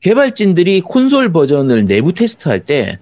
개발진들이 0.00 0.80
콘솔 0.82 1.32
버전을 1.32 1.86
내부 1.86 2.12
테스트할 2.12 2.60
때 2.64 2.98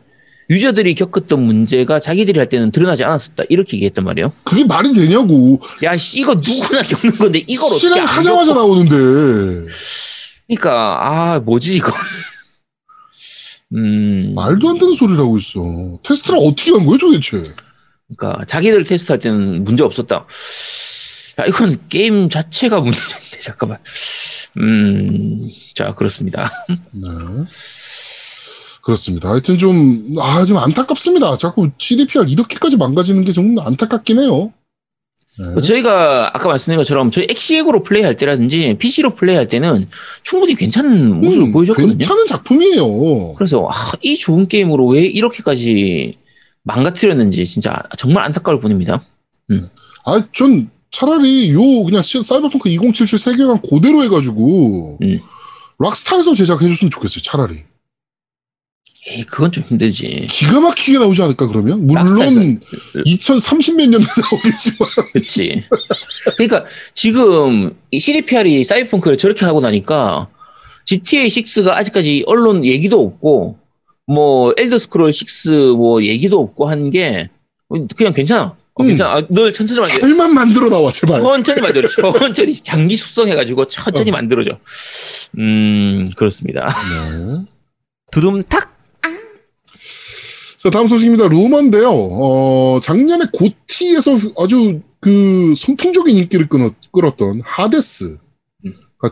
유저들이 0.51 0.95
겪었던 0.95 1.41
문제가 1.41 2.01
자기들이 2.01 2.39
할 2.39 2.49
때는 2.49 2.71
드러나지 2.71 3.05
않았었다 3.05 3.45
이렇게 3.49 3.77
얘기했단 3.77 4.05
말이에요. 4.05 4.33
그게 4.45 4.65
말이 4.65 4.93
되냐고. 4.95 5.61
야, 5.83 5.97
씨, 5.97 6.21
이거 6.21 6.35
누구나 6.35 6.83
겪는 6.83 7.17
건데 7.17 7.45
이걸 7.47 7.67
어떻게 7.67 7.87
안 7.89 7.93
실행 7.93 8.05
하자마자 8.05 8.55
겪고 8.55 8.61
나오는데. 8.61 9.71
그러니까 10.47 10.99
아 11.07 11.41
뭐지 11.41 11.77
이거. 11.77 11.93
음, 13.75 14.33
말도 14.35 14.71
안 14.71 14.79
되는 14.79 14.95
소리를 14.95 15.19
하고 15.21 15.37
있어. 15.37 15.99
테스트를 16.03 16.39
어떻게 16.43 16.71
한 16.71 16.87
거예요, 16.87 16.97
도대체? 16.97 17.43
그러니까 18.17 18.45
자기들 18.47 18.85
테스트할 18.85 19.19
때는 19.19 19.65
문제 19.65 19.83
없었다. 19.83 20.25
야, 21.41 21.45
이건 21.47 21.79
게임 21.91 22.31
자체가 22.31 22.81
문제인데 22.81 23.39
잠깐만. 23.41 23.79
음, 24.57 25.47
자 25.75 25.93
그렇습니다. 25.93 26.51
네. 26.69 27.09
그렇습니다. 28.93 29.29
하여튼 29.29 29.59
좀, 29.59 30.15
아, 30.19 30.47
좀 30.47 30.57
안타깝습니다. 30.57 31.37
자꾸 31.37 31.69
CDPR 31.77 32.25
이렇게까지 32.27 32.79
망가지는 32.79 33.23
게 33.25 33.33
좀 33.35 33.59
안타깝긴 33.59 34.19
해요. 34.19 34.51
네. 35.55 35.61
저희가 35.61 36.31
아까 36.35 36.49
말씀드린 36.49 36.79
것처럼 36.79 37.11
저희 37.11 37.27
엑시엑으로 37.29 37.83
플레이할 37.83 38.17
때라든지 38.17 38.75
PC로 38.79 39.15
플레이할 39.15 39.47
때는 39.47 39.87
충분히 40.23 40.55
괜찮은 40.55 41.21
모습을 41.21 41.45
음, 41.49 41.53
보여줬거든요. 41.53 41.99
괜찮은 41.99 42.27
작품이에요. 42.29 43.35
그래서 43.35 43.69
아, 43.71 43.93
이 44.03 44.17
좋은 44.17 44.49
게임으로 44.49 44.87
왜 44.89 45.03
이렇게까지 45.05 46.17
망가뜨렸는지 46.63 47.45
진짜 47.45 47.83
정말 47.99 48.25
안타까울 48.25 48.59
뿐입니다. 48.61 49.03
아, 50.07 50.25
전 50.35 50.71
차라리 50.91 51.53
요 51.53 51.61
그냥 51.85 52.03
시- 52.03 52.23
사이버펑크 52.23 52.71
2077 52.71 53.19
세계관 53.19 53.61
그대로 53.61 54.03
해가지고 54.05 54.97
음. 55.03 55.21
락스타에서 55.79 56.35
제작해줬으면 56.35 56.91
좋겠어요. 56.91 57.21
차라리 57.23 57.65
에이, 59.07 59.25
그건 59.25 59.51
좀 59.53 59.65
힘들지. 59.65 60.27
기가 60.29 60.61
막히게 60.61 60.99
나오지 60.99 61.23
않을까 61.23 61.47
그러면? 61.47 61.87
물론 61.87 62.61
2030몇년 63.07 64.01
나오겠지만 64.01 64.89
그렇지. 65.13 65.65
그러니까 66.37 66.65
지금 66.95 67.75
이 67.91 68.01
CDPR이 68.01 68.65
사이버펑크를 68.65 69.17
저렇게 69.17 69.45
하고 69.47 69.61
나니까 69.61 70.29
GTA 70.85 71.29
6가 71.29 71.69
아직까지 71.69 72.25
언론 72.27 72.65
얘기도 72.65 73.01
없고 73.01 73.59
뭐 74.07 74.53
엘더 74.57 74.79
스크롤 74.79 75.13
6 75.13 75.77
뭐 75.77 76.03
얘기도 76.03 76.41
없고 76.41 76.69
한 76.69 76.91
게 76.91 77.31
그냥 77.97 78.13
괜찮아. 78.13 78.57
어, 78.75 78.83
음. 78.83 78.89
괜찮아. 78.89 79.11
아, 79.17 79.23
널 79.31 79.53
천천히 79.53 79.81
만들. 79.81 80.01
잘만 80.01 80.35
만들어 80.35 80.69
나와 80.71 80.91
제발. 80.91 81.21
천천히 81.23 81.61
만들어. 81.61 81.89
천천히 82.19 82.55
장기 82.57 82.97
숙성해가지고 82.97 83.67
천천히 83.69 84.11
어. 84.11 84.13
만들어줘. 84.15 84.59
음 85.39 86.11
그렇습니다. 86.17 86.67
네. 86.67 87.45
두둠탁. 88.11 88.68
자 90.59 90.71
다음 90.71 90.89
소식입니다. 90.89 91.29
루머인데요. 91.29 91.89
어, 91.89 92.81
작년에 92.83 93.27
GOTY에서 93.33 94.19
아주 94.39 94.81
그 95.01 95.55
선풍적인 95.57 96.17
인기를 96.17 96.49
끊었, 96.49 96.75
끌었던 96.93 97.43
Hades가 97.45 98.19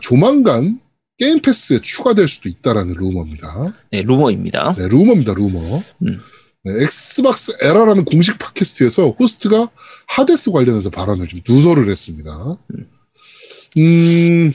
조만간 0.01 0.81
Game 1.17 1.41
Pass에 1.41 1.79
추가될 1.79 2.27
수도 2.27 2.49
있다라는 2.49 2.95
루머입니다. 2.95 3.73
네 3.91 4.01
루머입니다. 4.01 4.75
네, 4.77 4.87
루머입니다, 4.89 5.33
루머. 5.33 5.81
음. 6.03 6.19
네, 6.65 6.83
Xbox 6.83 7.55
Era라는 7.61 8.03
공식 8.03 8.37
팟캐스트에서 8.37 9.11
호스트가 9.11 9.69
Hades 10.07 10.51
관련해서 10.51 10.89
발언을 10.89 11.27
좀 11.29 11.41
누설을 11.47 11.89
했습니다. 11.89 12.57
음, 13.77 14.53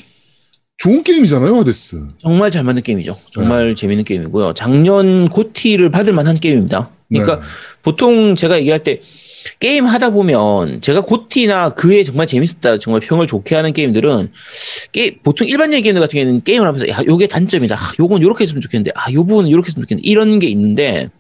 좋은 0.83 1.05
게임이잖아요, 1.05 1.55
하데스. 1.59 2.09
정말 2.19 2.51
잘 2.51 2.65
만든 2.65 2.83
게임이죠. 2.83 3.17
정말 3.33 3.69
네. 3.69 3.75
재밌는 3.77 4.03
게임이고요. 4.03 4.55
작년 4.55 5.29
고티를 5.29 5.91
받을 5.91 6.13
만한 6.13 6.35
게임입니다. 6.35 6.91
그러니까 7.09 7.37
네. 7.37 7.43
보통 7.83 8.35
제가 8.35 8.59
얘기할 8.59 8.81
때 8.83 9.01
게임 9.61 9.87
하다 9.87 10.11
보면 10.11 10.81
제가 10.81 11.03
고티나 11.03 11.75
그에 11.75 12.03
정말 12.03 12.27
재밌었다, 12.27 12.81
정말 12.81 13.01
평을 13.01 13.29
좋게 13.29 13.55
하는 13.55 13.73
게임들은 13.73 14.33
게 14.91 15.19
보통 15.23 15.47
일반적인 15.47 15.85
게임들 15.85 16.01
같은 16.01 16.19
경우에는 16.19 16.43
게임을 16.43 16.67
하면서 16.67 16.89
야, 16.89 17.01
요게 17.07 17.29
단점이다. 17.29 17.77
아, 17.77 17.93
요건 18.01 18.21
요렇게 18.21 18.43
했으면 18.43 18.61
좋겠는데, 18.61 18.91
아, 18.97 19.13
요 19.13 19.25
부분은 19.25 19.53
요렇게 19.53 19.69
했으면 19.69 19.85
좋겠는데 19.87 20.09
이런 20.09 20.41
게 20.41 20.49
있는데 20.49 21.11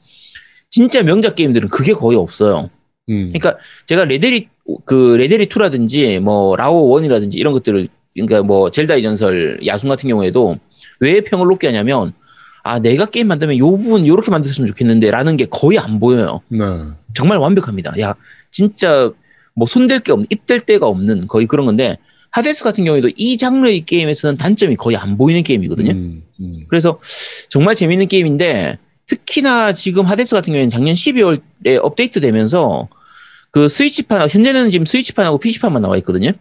진짜 0.70 1.04
명작 1.04 1.36
게임들은 1.36 1.68
그게 1.68 1.92
거의 1.92 2.18
없어요. 2.18 2.68
음, 3.10 3.32
그러니까 3.32 3.58
제가 3.86 4.06
레데리 4.06 4.48
그 4.86 5.14
레데리 5.16 5.46
2라든지 5.46 6.18
뭐 6.18 6.56
라오 6.56 6.90
1이라든지 6.98 7.36
이런 7.36 7.52
것들을 7.52 7.88
그러니까 8.14 8.42
뭐 8.42 8.70
젤다의 8.70 9.02
전설 9.02 9.58
야숨 9.64 9.88
같은 9.88 10.08
경우에도 10.08 10.58
왜 11.00 11.20
평을 11.20 11.46
높게 11.46 11.66
하냐면 11.68 12.12
아 12.62 12.78
내가 12.78 13.06
게임 13.06 13.28
만들면 13.28 13.58
요 13.58 13.70
부분 13.70 14.06
요렇게 14.06 14.30
만들었으면 14.30 14.68
좋겠는데라는 14.68 15.36
게 15.36 15.46
거의 15.46 15.78
안 15.78 15.98
보여요. 15.98 16.40
네. 16.48 16.58
정말 17.14 17.38
완벽합니다. 17.38 17.92
야 18.00 18.14
진짜 18.50 19.10
뭐 19.54 19.66
손댈 19.66 20.00
게 20.00 20.12
없는 20.12 20.26
입댈 20.30 20.60
데가 20.60 20.86
없는 20.86 21.26
거의 21.26 21.46
그런 21.46 21.66
건데 21.66 21.96
하데스 22.30 22.64
같은 22.64 22.84
경우에도 22.84 23.10
이 23.16 23.36
장르의 23.36 23.82
게임에서는 23.82 24.38
단점이 24.38 24.76
거의 24.76 24.96
안 24.96 25.18
보이는 25.18 25.42
게임이거든요. 25.42 25.92
음, 25.92 26.22
음. 26.40 26.64
그래서 26.68 26.98
정말 27.50 27.74
재밌는 27.74 28.08
게임인데 28.08 28.78
특히나 29.06 29.72
지금 29.74 30.04
하데스 30.06 30.34
같은 30.34 30.52
경우에는 30.52 30.70
작년 30.70 30.94
12월에 30.94 31.78
업데이트 31.82 32.20
되면서 32.20 32.88
그 33.50 33.68
스위치판 33.68 34.30
현재는 34.30 34.70
지금 34.70 34.86
스위치판하고 34.86 35.38
PC판만 35.38 35.82
나와 35.82 35.98
있거든요. 35.98 36.32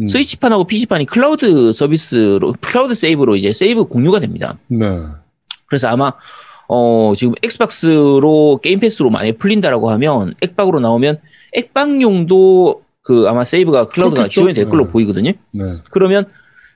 음. 0.00 0.08
스위치판하고 0.08 0.64
PC판이 0.64 1.06
클라우드 1.06 1.72
서비스로 1.72 2.54
클라우드 2.60 2.94
세이브로 2.94 3.36
이제 3.36 3.52
세이브 3.52 3.84
공유가 3.84 4.20
됩니다. 4.20 4.58
네. 4.68 4.86
그래서 5.66 5.88
아마 5.88 6.12
어 6.68 7.12
지금 7.16 7.34
Xbox로 7.42 8.60
Game 8.62 8.80
Pass로 8.80 9.10
많이 9.10 9.32
풀린다라고 9.32 9.90
하면 9.90 10.34
엑박으로 10.40 10.80
나오면 10.80 11.18
엑박용도 11.54 12.82
그 13.02 13.26
아마 13.28 13.44
세이브가 13.44 13.88
클라우드가. 13.88 14.28
지원이 14.28 14.54
될 14.54 14.68
걸로 14.68 14.84
네. 14.86 14.90
보이거든요. 14.92 15.32
네. 15.50 15.62
그러면 15.90 16.24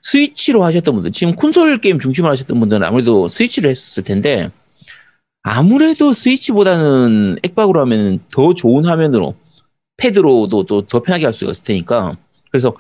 스위치로 0.03 0.63
하셨던 0.63 0.95
분들, 0.95 1.11
지금 1.13 1.35
콘솔 1.35 1.79
게임 1.79 1.99
중심으로 1.99 2.31
하셨던 2.33 2.61
분들은 2.61 2.87
아무래도 2.87 3.29
스위치를 3.29 3.71
했을 3.71 4.05
텐데, 4.05 4.51
아무래도 5.43 6.13
스위치보다는 6.13 7.39
액박으로 7.43 7.81
하면 7.81 8.21
더 8.31 8.55
좋은 8.55 8.85
화면으로, 8.85 9.35
패드로도 9.97 10.65
또 10.67 10.83
더 10.87 11.01
편하게 11.03 11.25
할 11.25 11.35
수가 11.35 11.51
있을 11.51 11.65
테니까, 11.65 12.17
그래서, 12.57 12.75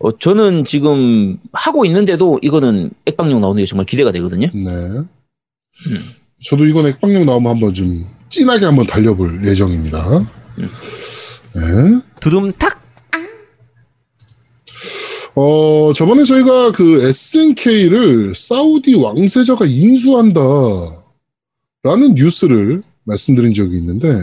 어, 0.00 0.16
저는 0.16 0.64
지금 0.64 1.38
하고 1.52 1.84
있는데도 1.84 2.38
이거는 2.40 2.90
액방용 3.06 3.40
나오는 3.40 3.60
게 3.60 3.66
정말 3.66 3.84
기대가 3.84 4.12
되거든요. 4.12 4.48
네. 4.54 5.02
저도 6.44 6.64
이건 6.66 6.86
액방용 6.86 7.26
나오면 7.26 7.52
한번 7.52 7.74
좀 7.74 8.06
진하게 8.30 8.64
한번 8.64 8.86
달려볼 8.86 9.44
예정입니다. 9.44 10.26
네. 10.56 12.00
두둠탁 12.20 12.78
어, 15.34 15.92
저번에 15.94 16.24
저희가 16.24 16.72
그 16.72 17.06
SNK를 17.06 18.34
사우디 18.34 18.96
왕세자가 18.96 19.66
인수한다. 19.66 20.40
라는 21.84 22.14
뉴스를 22.14 22.82
말씀드린 23.04 23.54
적이 23.54 23.76
있는데, 23.76 24.18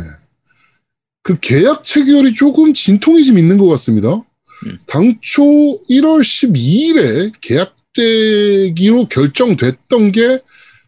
그 1.24 1.40
계약 1.40 1.86
체결이 1.86 2.34
조금 2.34 2.74
진통이 2.74 3.24
좀 3.24 3.40
있는 3.40 3.58
것 3.58 3.68
같습니다. 3.68 4.22
음. 4.66 4.80
당초 4.86 5.44
1월 5.90 6.22
12일에 6.22 7.32
계약되기로 7.42 9.08
결정됐던 9.08 10.12
게 10.12 10.40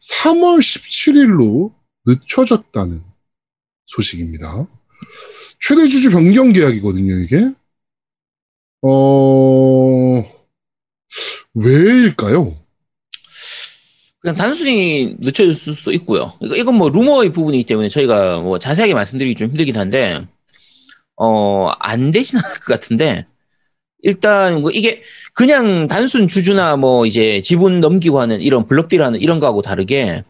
3월 0.02 0.60
17일로 0.60 1.74
늦춰졌다는 2.06 3.02
소식입니다. 3.88 4.68
최대 5.60 5.88
주주 5.88 6.12
변경 6.12 6.52
계약이거든요, 6.52 7.16
이게. 7.20 7.52
어, 8.84 10.24
왜일까요? 11.54 12.56
그냥 14.20 14.36
단순히 14.36 15.16
늦춰졌을 15.20 15.74
수도 15.74 15.92
있고요. 15.94 16.34
이건 16.42 16.76
뭐 16.76 16.90
루머의 16.90 17.32
부분이기 17.32 17.64
때문에 17.66 17.90
저희가 17.90 18.40
뭐 18.40 18.60
자세하게 18.60 18.94
말씀드리기 18.94 19.36
좀 19.36 19.50
힘들긴 19.50 19.78
한데 19.78 20.26
어, 21.16 21.70
안 21.80 22.12
않을 22.38 22.60
것 22.60 22.66
같은데 22.66 23.26
일단 24.12 24.62
뭐 24.62 24.72
이게 24.72 25.02
그냥 25.34 25.90
단순 25.90 26.30
주주나 26.30 26.78
뭐 26.78 27.06
이제 27.06 27.42
지분 27.42 27.82
넘기고 27.82 28.22
하는 28.22 28.42
이런 28.42 28.66
블럭딜하는 28.66 29.20
이런 29.20 29.42
거하고 29.42 29.62
다르게 29.62 30.24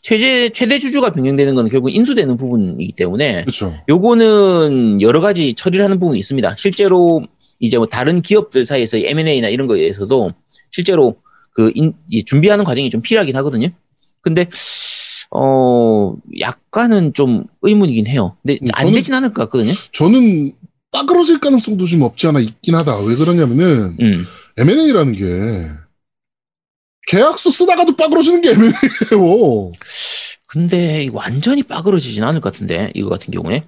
최대 0.00 0.48
최대 0.48 0.78
주주가 0.78 1.10
변경되는 1.10 1.54
건 1.54 1.68
결국 1.68 1.90
인수되는 1.94 2.38
부분이기 2.38 2.92
때문에 2.92 3.42
그렇죠. 3.42 3.74
요거는 3.86 5.02
여러 5.02 5.20
가지 5.20 5.52
처리를 5.54 5.84
하는 5.84 6.00
부분이 6.00 6.18
있습니다. 6.18 6.54
실제로 6.56 7.22
이제 7.60 7.76
뭐 7.76 7.86
다른 7.86 8.22
기업들 8.22 8.64
사이에서 8.64 8.96
M&A나 8.96 9.48
이런 9.48 9.66
거에 9.66 9.80
대해서도 9.80 10.30
실제로 10.70 11.16
그 11.52 11.70
인- 11.74 11.92
이 12.08 12.24
준비하는 12.24 12.64
과정이 12.64 12.88
좀 12.88 13.02
필요하긴 13.02 13.36
하거든요. 13.36 13.68
근데 14.22 14.46
어 15.30 16.14
약간은 16.40 17.12
좀 17.12 17.44
의문이긴 17.60 18.06
해요. 18.06 18.36
근데 18.42 18.58
음, 18.62 18.68
안 18.72 18.86
저는- 18.86 18.94
되진 18.94 19.12
않을 19.14 19.32
것 19.34 19.42
같거든요. 19.42 19.72
저는 19.92 20.52
빠그러질 20.90 21.40
가능성도 21.40 21.86
좀 21.86 22.02
없지 22.02 22.26
않아 22.28 22.40
있긴 22.40 22.74
하다. 22.74 23.00
왜 23.00 23.14
그러냐면은 23.14 23.96
음. 24.00 24.24
M&A라는 24.58 25.14
게 25.14 25.24
계약서 27.08 27.50
쓰다가도 27.50 27.96
빠그러지는 27.96 28.40
게 28.40 28.50
M&A예요. 28.50 29.72
근데 30.46 31.08
완전히 31.12 31.62
빠그러지진 31.62 32.24
않을 32.24 32.40
것 32.40 32.52
같은데 32.52 32.90
이거 32.94 33.08
같은 33.08 33.30
경우에 33.30 33.64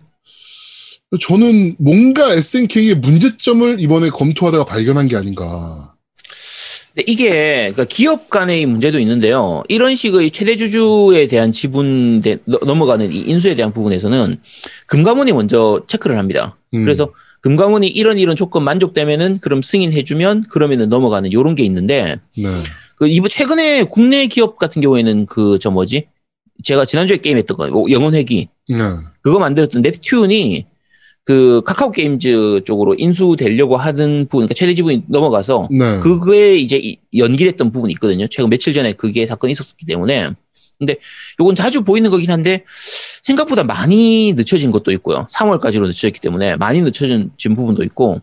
저는 1.20 1.76
뭔가 1.78 2.32
SNK의 2.32 2.96
문제점을 2.96 3.80
이번에 3.80 4.10
검토하다가 4.10 4.64
발견한 4.64 5.08
게 5.08 5.16
아닌가. 5.16 5.89
근데 6.94 7.04
이게 7.10 7.28
그러니까 7.72 7.84
기업 7.84 8.30
간의 8.30 8.66
문제도 8.66 8.98
있는데요. 8.98 9.62
이런 9.68 9.94
식의 9.94 10.30
최대 10.32 10.56
주주에 10.56 11.26
대한 11.28 11.52
지분 11.52 12.20
대, 12.20 12.38
너- 12.44 12.58
넘어가는 12.64 13.12
이 13.12 13.18
인수에 13.20 13.54
대한 13.54 13.72
부분에서는 13.72 14.36
금감원이 14.86 15.32
먼저 15.32 15.82
체크를 15.86 16.18
합니다. 16.18 16.56
음, 16.74 16.82
그래서 16.84 17.12
금감원이 17.42 17.86
이런 17.88 18.18
이런 18.18 18.34
조건 18.36 18.64
만족되면은 18.64 19.38
그럼 19.38 19.62
승인해주면 19.62 20.44
그러면은 20.50 20.88
넘어가는 20.88 21.32
요런 21.32 21.54
게 21.54 21.62
있는데 21.64 22.16
네. 22.36 22.48
그 22.96 23.06
이번 23.08 23.30
최근에 23.30 23.84
국내 23.84 24.26
기업 24.26 24.58
같은 24.58 24.82
경우에는 24.82 25.26
그 25.26 25.58
저 25.60 25.70
뭐지 25.70 26.06
제가 26.62 26.84
지난주에 26.84 27.16
게임했던 27.18 27.56
거뭐 27.56 27.90
영혼회기 27.90 28.48
네. 28.68 28.76
그거 29.22 29.38
만들었던 29.38 29.82
넵튠이 29.82 30.64
그 31.24 31.62
카카오 31.64 31.90
게임즈 31.90 32.62
쪽으로 32.64 32.94
인수되려고 32.98 33.76
하는 33.76 34.24
부분 34.24 34.40
그러니까 34.46 34.54
최대 34.54 34.74
지분이 34.74 35.04
넘어가서 35.06 35.68
네. 35.70 35.98
그거에 36.00 36.56
이제 36.56 36.76
이- 36.78 36.98
연기됐던 37.16 37.70
부분이 37.72 37.92
있거든요. 37.94 38.26
최근 38.28 38.50
며칠 38.50 38.72
전에 38.72 38.92
그게 38.94 39.26
사건이 39.26 39.52
있었기 39.52 39.86
때문에. 39.86 40.30
근데 40.78 40.96
요건 41.38 41.54
자주 41.54 41.84
보이는 41.84 42.10
거긴 42.10 42.30
한데 42.30 42.64
생각보다 43.22 43.64
많이 43.64 44.32
늦춰진 44.32 44.70
것도 44.70 44.92
있고요. 44.92 45.26
3월까지로 45.30 45.82
늦춰졌기 45.86 46.20
때문에 46.20 46.56
많이 46.56 46.80
늦춰진 46.80 47.30
진 47.36 47.54
부분도 47.54 47.84
있고 47.84 48.16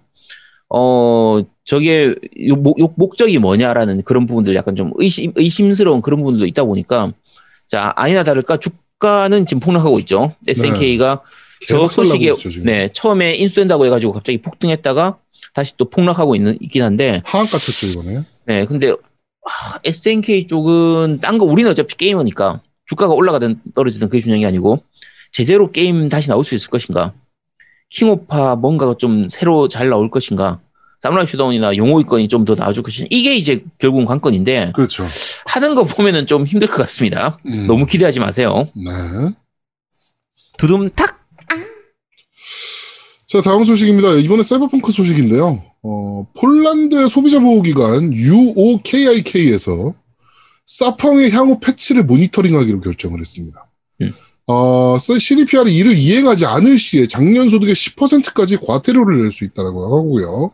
어 0.70 1.40
저게 1.66 2.16
요, 2.48 2.56
목- 2.56 2.78
목적이 2.98 3.38
뭐냐라는 3.38 4.02
그런 4.02 4.26
부분들 4.26 4.56
약간 4.56 4.76
좀 4.76 4.92
의심 4.96 5.32
의심스러운 5.36 6.02
그런 6.02 6.20
부분도 6.20 6.46
있다 6.48 6.64
보니까 6.66 7.12
자 7.68 7.94
아니나 7.96 8.24
다를까 8.24 8.58
주가는 8.58 9.46
지금 9.46 9.60
폭락하고 9.62 10.00
있죠. 10.00 10.32
SNK가 10.48 11.22
저 11.68 11.88
소식에 11.88 12.32
있죠. 12.34 12.50
네 12.64 12.90
처음에 12.94 13.36
인수된다고 13.36 13.86
해가지고 13.86 14.14
갑자기 14.14 14.38
폭등했다가 14.42 15.18
다시 15.54 15.76
또 15.78 15.90
폭락하고 15.90 16.36
있는 16.36 16.58
있긴 16.62 16.84
한데 16.84 17.22
하한가 17.26 17.58
쳤죠, 17.58 17.88
이번에. 17.88 18.22
네, 18.46 18.66
근데 18.66 18.92
아, 18.92 19.80
SNK 19.84 20.48
쪽은 20.48 21.20
딴 21.22 21.38
거 21.38 21.46
우리는 21.46 21.70
어차피 21.72 21.96
게이머니까 21.96 22.62
주가가 22.86 23.14
올라가든 23.14 23.62
떨어지든 23.76 24.10
그게 24.10 24.22
중요한 24.22 24.42
게 24.42 24.46
아니고 24.48 24.84
제대로 25.32 25.72
게임 25.72 26.10
다시 26.10 26.28
나올 26.30 26.44
수 26.46 26.56
있을 26.56 26.70
것인가? 26.70 27.14
킹오파 27.90 28.56
뭔가 28.58 28.94
좀 28.98 29.30
새로 29.30 29.68
잘 29.68 29.90
나올 29.90 30.10
것인가? 30.12 30.60
사무라이 31.00 31.28
쇼다운이나 31.28 31.78
용호의 31.78 32.06
권이 32.06 32.28
좀 32.28 32.44
더 32.44 32.56
나와줄 32.56 32.84
것인가? 32.84 33.08
이게 33.12 33.36
이제 33.36 33.64
결국은 33.78 34.06
관건인데 34.06 34.72
그렇죠. 34.76 35.06
하는 35.46 35.76
거 35.76 35.84
보면은 35.86 36.28
좀 36.28 36.46
힘들 36.46 36.68
것 36.68 36.78
같습니다. 36.78 37.38
음, 37.46 37.68
너무 37.68 37.86
기대하지 37.86 38.20
마세요. 38.20 38.68
네. 38.76 38.92
두둠탁. 40.58 41.17
자, 43.28 43.42
다음 43.42 43.66
소식입니다. 43.66 44.14
이번에 44.14 44.44
사이버펑크 44.44 44.92
소식인데요. 44.94 45.62
어, 45.84 46.28
폴란드 46.34 47.10
소비자 47.10 47.40
보호기관 47.40 48.14
UOKIK에서 48.14 49.94
사펑의 50.66 51.32
향후 51.32 51.60
패치를 51.60 52.04
모니터링하기로 52.04 52.80
결정을 52.80 53.20
했습니다. 53.20 53.70
음. 54.02 54.14
어, 54.48 54.98
CDPR이 54.98 55.76
이를 55.76 55.98
이행하지 55.98 56.46
않을 56.46 56.78
시에 56.78 57.06
작년 57.08 57.50
소득의 57.50 57.76
10%까지 57.76 58.58
과태료를 58.58 59.24
낼 59.24 59.32
수 59.32 59.44
있다고 59.44 59.98
하고요. 59.98 60.52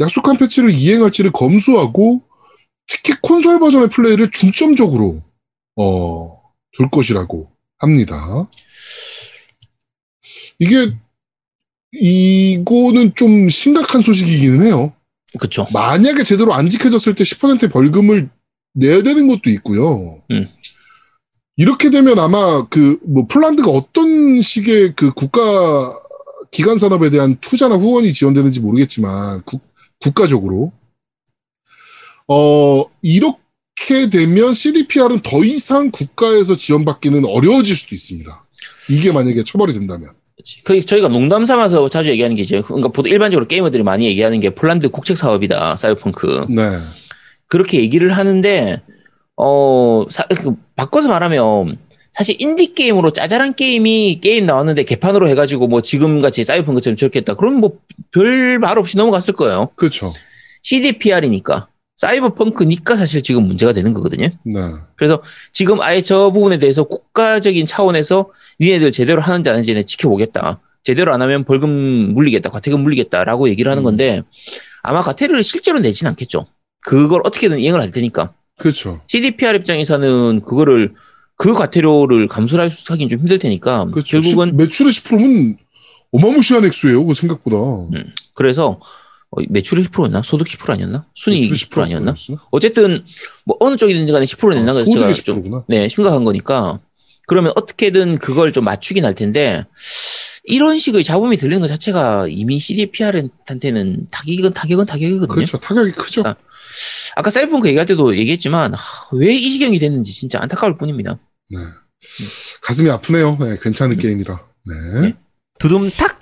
약속한 0.00 0.38
패치를 0.38 0.70
이행할지를 0.70 1.30
검수하고 1.32 2.22
특히 2.86 3.14
콘솔 3.20 3.58
버전의 3.58 3.88
플레이를 3.88 4.30
중점적으로 4.30 5.22
어, 5.76 6.34
둘 6.72 6.88
것이라고 6.88 7.50
합니다. 7.76 8.48
이게 10.58 10.94
이거는 11.92 13.14
좀 13.14 13.48
심각한 13.48 14.02
소식이기는 14.02 14.62
해요. 14.62 14.92
그쵸. 15.38 15.66
만약에 15.72 16.22
제대로 16.22 16.52
안 16.54 16.68
지켜졌을 16.68 17.14
때 17.14 17.24
10%의 17.24 17.68
벌금을 17.70 18.28
내야 18.74 19.02
되는 19.02 19.28
것도 19.28 19.50
있고요. 19.50 20.22
음. 20.30 20.48
이렇게 21.56 21.90
되면 21.90 22.18
아마 22.18 22.66
그 22.68 22.98
뭐 23.04 23.24
폴란드가 23.24 23.70
어떤 23.70 24.40
식의 24.40 24.94
그 24.94 25.12
국가 25.12 25.40
기관 26.50 26.78
산업에 26.78 27.10
대한 27.10 27.36
투자나 27.40 27.74
후원이 27.76 28.12
지원되는지 28.12 28.60
모르겠지만 28.60 29.42
국, 29.44 29.62
국가적으로 30.00 30.72
어 32.28 32.84
이렇게 33.02 34.08
되면 34.10 34.54
CDPR은 34.54 35.20
더 35.20 35.44
이상 35.44 35.90
국가에서 35.90 36.56
지원받기는 36.56 37.24
어려워질 37.24 37.76
수도 37.76 37.94
있습니다. 37.94 38.46
이게 38.90 39.12
만약에 39.12 39.42
처벌이 39.44 39.72
된다면. 39.72 40.10
그 40.64 40.84
저희가 40.84 41.08
농담 41.08 41.44
삼아서 41.46 41.88
자주 41.88 42.10
얘기하는 42.10 42.36
게 42.36 42.42
이제 42.42 42.60
그러니까 42.60 42.88
보통 42.88 43.10
일반적으로 43.10 43.46
게이머들이 43.46 43.82
많이 43.82 44.06
얘기하는 44.06 44.40
게 44.40 44.50
폴란드 44.54 44.88
국책 44.90 45.16
사업이다 45.18 45.76
사이버펑크. 45.76 46.46
네. 46.50 46.62
그렇게 47.48 47.78
얘기를 47.80 48.12
하는데 48.16 48.80
어 49.36 50.04
사- 50.10 50.24
그 50.24 50.54
바꿔서 50.76 51.08
말하면 51.08 51.76
사실 52.12 52.36
인디 52.40 52.74
게임으로 52.74 53.10
짜잘한 53.10 53.54
게임이 53.54 54.20
게임 54.22 54.46
나왔는데 54.46 54.82
개판으로 54.84 55.28
해가지고 55.28 55.66
뭐 55.68 55.82
지금 55.82 56.20
같이 56.20 56.44
사이버펑크처럼 56.44 56.96
저렇게 56.96 57.20
했다. 57.20 57.34
그럼 57.34 57.54
뭐 57.60 57.78
별 58.12 58.58
말 58.58 58.78
없이 58.78 58.96
넘어갔을 58.96 59.34
거예요. 59.34 59.68
그렇죠. 59.76 60.12
CDPR이니까 60.62 61.68
사이버펑크니까 61.98 62.96
사실 62.96 63.22
지금 63.22 63.46
문제가 63.46 63.72
되는 63.72 63.92
거거든요. 63.92 64.28
네. 64.44 64.60
그래서 64.96 65.20
지금 65.52 65.80
아예 65.80 66.00
저 66.00 66.30
부분에 66.30 66.58
대해서 66.58 66.84
국가적인 66.84 67.66
차원에서 67.66 68.30
니네들 68.60 68.92
제대로 68.92 69.20
하는지 69.20 69.48
안 69.50 69.54
하는지는 69.54 69.84
지켜보겠다. 69.84 70.60
제대로 70.84 71.12
안 71.12 71.20
하면 71.22 71.42
벌금 71.44 71.68
물리겠다, 72.14 72.50
과태금 72.50 72.80
물리겠다라고 72.80 73.48
얘기를 73.48 73.68
하는 73.70 73.82
음. 73.82 73.84
건데 73.84 74.22
아마 74.82 75.02
과태료를 75.02 75.42
실제로 75.42 75.80
내진 75.80 76.06
않겠죠. 76.06 76.44
그걸 76.84 77.20
어떻게든 77.24 77.58
이행을 77.58 77.80
할 77.80 77.90
테니까. 77.90 78.32
그렇죠. 78.58 79.00
CDPR 79.08 79.56
입장에서는 79.56 80.40
그거를 80.42 80.94
그 81.36 81.52
과태료를 81.52 82.28
감수를 82.28 82.70
하긴 82.86 83.08
좀 83.08 83.18
힘들 83.18 83.38
테니까 83.40 83.86
그렇죠. 83.86 84.20
결국은 84.20 84.48
시- 84.50 84.54
매출의 84.54 84.92
10%면 84.92 85.56
어마무시한 86.12 86.64
액수예요. 86.64 87.04
그 87.04 87.14
생각보다. 87.14 87.56
음. 87.56 88.12
그래서 88.34 88.80
어, 89.30 89.40
매출이 89.48 89.82
10%였나? 89.84 90.22
소득 90.22 90.46
10% 90.46 90.70
아니었나? 90.70 91.06
순이익 91.14 91.52
10% 91.52 91.82
아니었나? 91.82 92.14
어쨌든 92.50 93.04
뭐 93.44 93.56
어느 93.60 93.76
쪽이든지 93.76 94.12
간에 94.12 94.24
10% 94.24 94.54
낸다는 94.54 94.72
것 94.74 94.84
자체가 94.86 95.06
아, 95.06 95.12
소득의 95.12 95.24
좀 95.24 95.42
10%구나. 95.42 95.64
네, 95.68 95.88
심각한 95.88 96.24
거니까 96.24 96.80
그러면 97.26 97.52
어떻게든 97.56 98.18
그걸 98.18 98.52
좀 98.52 98.64
맞추긴 98.64 99.04
할 99.04 99.14
텐데 99.14 99.64
이런 100.44 100.78
식의 100.78 101.04
잡음이 101.04 101.36
들리는 101.36 101.60
것 101.60 101.68
자체가 101.68 102.26
이미 102.28 102.58
CDPR한테는 102.58 104.06
타격은 104.10 104.54
타격은 104.54 104.86
타격이거든요. 104.86 105.34
그렇죠. 105.34 105.58
타격이 105.58 105.92
크죠. 105.92 106.22
아, 106.24 106.34
아까 107.16 107.30
사이버펑크 107.30 107.68
얘기할 107.68 107.84
때도 107.86 108.16
얘기했지만 108.16 108.72
왜 109.12 109.34
이 109.34 109.50
지경이 109.52 109.78
됐는지 109.78 110.12
진짜 110.14 110.38
안타까울 110.40 110.78
뿐입니다. 110.78 111.18
네. 111.50 111.58
가슴이 112.62 112.88
아프네요. 112.88 113.36
네, 113.40 113.58
괜찮은 113.60 113.98
게임이다. 113.98 114.46
네. 114.66 115.00
네. 115.00 115.14
두둠탁. 115.58 116.17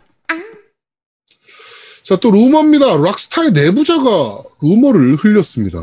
자, 2.07 2.15
또 2.15 2.31
루머입니다. 2.31 2.99
락스타의 2.99 3.51
내부자가 3.51 4.41
루머를 4.63 5.17
흘렸습니다. 5.17 5.81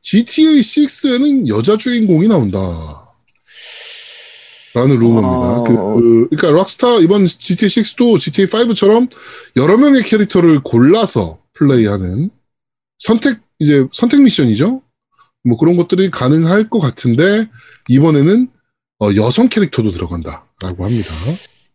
GTA 0.00 0.60
6에는 0.60 1.46
여자 1.46 1.76
주인공이 1.76 2.26
나온다. 2.26 2.58
라는 4.72 4.98
루머입니다. 4.98 5.28
어. 5.28 5.64
그, 5.64 5.74
그, 5.74 6.28
그러니까 6.30 6.58
락스타 6.58 7.00
이번 7.00 7.26
GTA 7.26 7.68
6도 7.68 8.18
GTA 8.18 8.46
5처럼 8.46 9.10
여러 9.56 9.76
명의 9.76 10.02
캐릭터를 10.02 10.62
골라서 10.62 11.38
플레이하는 11.52 12.30
선택 12.98 13.40
이제 13.58 13.86
선택 13.92 14.22
미션이죠. 14.22 14.80
뭐 15.44 15.58
그런 15.58 15.76
것들이 15.76 16.10
가능할 16.10 16.70
것 16.70 16.80
같은데 16.80 17.46
이번에는 17.90 18.48
어, 19.00 19.14
여성 19.16 19.50
캐릭터도 19.50 19.90
들어간다라고 19.90 20.82
합니다. 20.82 21.12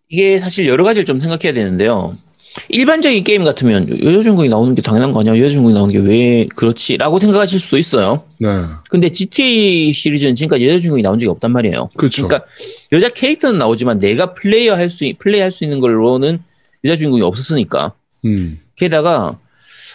이게 0.09 0.39
사실 0.39 0.67
여러 0.67 0.83
가지를 0.83 1.05
좀 1.05 1.19
생각해야 1.19 1.53
되는데요. 1.53 2.17
일반적인 2.69 3.23
게임 3.23 3.43
같으면 3.43 4.03
여자 4.03 4.21
주인공이 4.23 4.49
나오는 4.49 4.73
게 4.75 4.81
당연한 4.81 5.11
거 5.11 5.19
아니야? 5.21 5.37
여자 5.37 5.49
주인공이 5.49 5.73
나오는 5.73 5.93
게 5.93 5.99
왜 5.99 6.47
그렇지?라고 6.55 7.19
생각하실 7.19 7.59
수도 7.59 7.77
있어요. 7.77 8.23
네, 8.39 8.47
근데 8.89 9.09
GTA 9.09 9.93
시리즈는 9.93 10.35
지금까지 10.35 10.67
여자 10.67 10.79
주인공이 10.79 11.01
나온 11.01 11.19
적이 11.19 11.29
없단 11.29 11.51
말이에요. 11.51 11.89
그렇죠. 11.97 12.27
그러니까 12.27 12.47
여자 12.91 13.09
캐릭터는 13.09 13.59
나오지만 13.59 13.99
내가 13.99 14.33
플레이어 14.33 14.75
할 14.75 14.89
수, 14.89 15.11
플레이할 15.19 15.51
수 15.51 15.63
있는 15.63 15.79
걸로는 15.79 16.39
여자 16.85 16.95
주인공이 16.95 17.21
없었으니까. 17.23 17.93
음, 18.25 18.59
게다가 18.75 19.37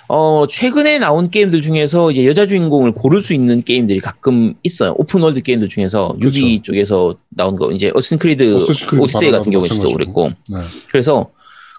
어 0.09 0.47
최근에 0.49 0.99
나온 0.99 1.31
게임들 1.31 1.63
중에서 1.63 2.11
이제 2.11 2.27
여자 2.27 2.47
주인공을 2.47 2.93
고를 2.93 3.23
수 3.23 3.33
있는 3.35 3.63
게임들이 3.63 4.01
가끔 4.01 4.55
있어요. 4.63 4.95
오픈월드 4.99 5.41
게임들 5.43 5.69
중에서 5.69 6.17
유비 6.21 6.61
쪽에서 6.63 7.17
나온 7.31 7.57
거 7.57 7.71
이제 7.71 7.91
Assassin's 7.95 8.19
Creed 8.19 8.45
그렇죠. 8.45 8.65
Assassin's 8.67 8.87
Creed 8.89 9.03
Odyssey 9.05 9.31
같은 9.31 9.51
경우에도 9.53 9.75
마찬가지고. 9.75 9.93
그랬고 9.93 10.29
네. 10.51 10.59
그래서 10.91 11.31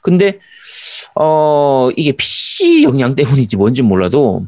근데 0.01 0.39
어 1.15 1.89
이게 1.95 2.11
PC 2.11 2.83
영향 2.83 3.15
때문인지 3.15 3.57
뭔지 3.57 3.81
몰라도 3.81 4.45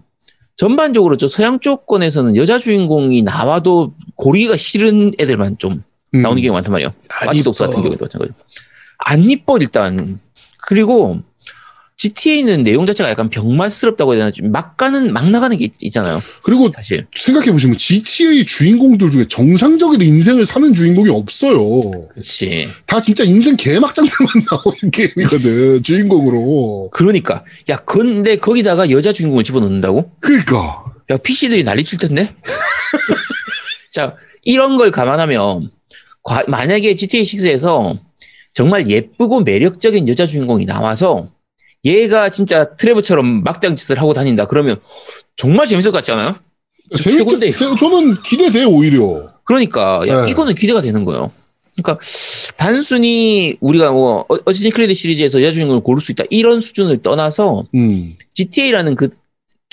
전반적으로 0.56 1.18
저 1.18 1.28
서양 1.28 1.60
쪽권에서는 1.60 2.36
여자 2.38 2.58
주인공이 2.58 3.22
나와도 3.24 3.94
고르기가 4.16 4.56
싫은 4.58 5.12
애들만 5.20 5.58
좀 5.58 5.84
음. 6.14 6.22
나오는 6.22 6.42
경우가 6.42 6.58
많단 6.58 6.72
말이에요. 6.72 6.94
안 7.10 7.28
Watch 7.28 7.48
Dogs 7.48 7.64
이뻐. 7.64 7.68
같은 7.68 7.84
경우에도 7.84 8.06
마찬가지로. 8.06 8.36
안 9.00 9.22
이뻐 9.22 9.58
일단. 9.60 10.20
그리고 10.68 11.20
GTA는 11.98 12.64
내용 12.66 12.86
자체가 12.86 13.10
약간 13.10 13.30
병맛스럽다고 13.30 14.14
해야 14.14 14.20
되나 14.20 14.32
좀 14.32 14.52
막 14.52 14.76
가는 14.78 15.14
막 15.14 15.30
나가는 15.30 15.58
게 15.58 15.66
있- 15.66 15.74
있잖아요. 15.82 16.22
그리고 16.44 16.70
사실. 16.74 17.08
생각해 17.16 17.52
보시면 17.52 17.78
GTA 17.78 18.46
주인공들 18.46 19.12
중에 19.12 19.26
정상적인 19.30 20.02
인생을 20.02 20.46
사는 20.46 20.74
주인공이 20.74 21.10
없어요. 21.10 21.82
그렇지. 22.10 22.68
다 22.86 23.00
진짜 23.00 23.24
인생 23.24 23.56
개막장들만 23.56 24.28
나오는 24.52 24.92
게임이거든 24.92 25.84
주인공으로. 25.84 26.90
그러니까 26.92 27.44
야 27.70 27.78
근데 27.78 28.36
거기다가 28.36 28.90
여자 28.92 29.14
주인공을 29.14 29.44
집어넣는다고? 29.46 30.12
그러니까 30.20 30.84
야 31.10 31.18
PC들이 31.18 31.64
난리 31.64 31.84
칠 31.84 31.98
텐데. 31.98 32.36
자 33.92 34.16
이런 34.44 34.78
걸 34.78 34.92
감안하면 34.92 35.72
과- 36.24 36.44
만약에 36.48 36.94
GTA 36.96 37.24
6에서 37.24 37.98
정말 38.54 38.90
예쁘고 38.90 39.42
매력적인 39.42 40.08
여자 40.10 40.28
주인공이 40.28 40.66
나와서 40.66 41.30
얘가 41.86 42.30
진짜 42.30 42.76
트레버처럼 42.76 43.44
막장 43.44 43.76
짓을 43.76 44.00
하고 44.02 44.14
다닌다 44.14 44.46
그러면 44.48 44.78
정말 45.36 45.68
재밌을 45.68 45.92
것 45.92 45.98
같지 46.00 46.12
않아요? 46.12 46.36
재밌겠어요. 46.98 47.76
저는 47.76 48.22
기대돼 48.22 48.64
오히려. 48.66 49.34
그러니까 49.44 50.02
야, 50.08 50.22
네. 50.26 50.32
이거는 50.32 50.54
기대가 50.56 50.82
되는 50.82 51.06
거예요. 51.06 51.32
그러니까 51.76 52.00
단순히 52.58 53.58
우리가 53.60 53.92
뭐 53.92 54.26
어- 54.30 54.38
어쨌든 54.46 54.72
크레드 54.72 54.94
시리즈에서 54.94 55.42
여자 55.42 55.52
주인공을 55.54 55.82
고를 55.84 56.02
수 56.02 56.12
있다 56.12 56.24
이런 56.30 56.62
수준을 56.62 57.00
떠나서 57.04 57.66
음. 57.76 58.14
GTA라는 58.34 58.96
그 58.96 59.10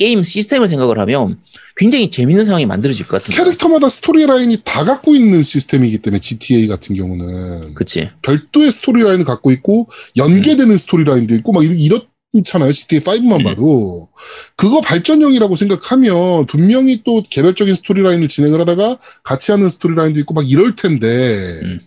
게임 0.02 0.24
시스템을 0.24 0.68
생각을 0.68 0.98
하면 0.98 1.38
굉장히 1.76 2.10
재밌는 2.10 2.44
상황이 2.44 2.66
만들어질 2.66 3.06
것 3.06 3.22
거예요. 3.22 3.44
캐릭터마다 3.44 3.88
스토리 3.88 4.26
라인이 4.26 4.62
다 4.64 4.82
갖고 4.84 5.14
있는 5.14 5.44
시스템이기 5.44 5.98
때문에 5.98 6.18
GTA 6.18 6.66
같은 6.66 6.96
경우는 6.96 7.74
그치. 7.74 8.10
별도의 8.22 8.72
스토리 8.72 9.04
라인을 9.04 9.24
갖고 9.24 9.52
있고 9.52 9.86
연계되는 10.16 10.76
스토리 10.76 11.04
라인도 11.04 11.36
있고 11.36 11.52
막 11.52 11.64
이렇- 11.64 12.00
이렇잖아요. 12.34 12.72
GTA 12.72 13.00
5만 13.00 13.40
음. 13.40 13.44
봐도 13.44 14.08
그거 14.56 14.80
발전형이라고 14.80 15.54
생각하면 15.54 16.46
분명히 16.46 17.02
또 17.04 17.22
개별적인 17.30 17.76
스토리 17.76 18.02
라인을 18.02 18.26
진행을 18.26 18.60
하다가 18.60 18.98
같이 19.22 19.52
하는 19.52 19.70
스토리 19.70 19.94
라인도 19.94 20.18
있고 20.18 20.34
막 20.34 20.50
이럴 20.50 20.74
텐데 20.74 21.60
음. 21.62 21.78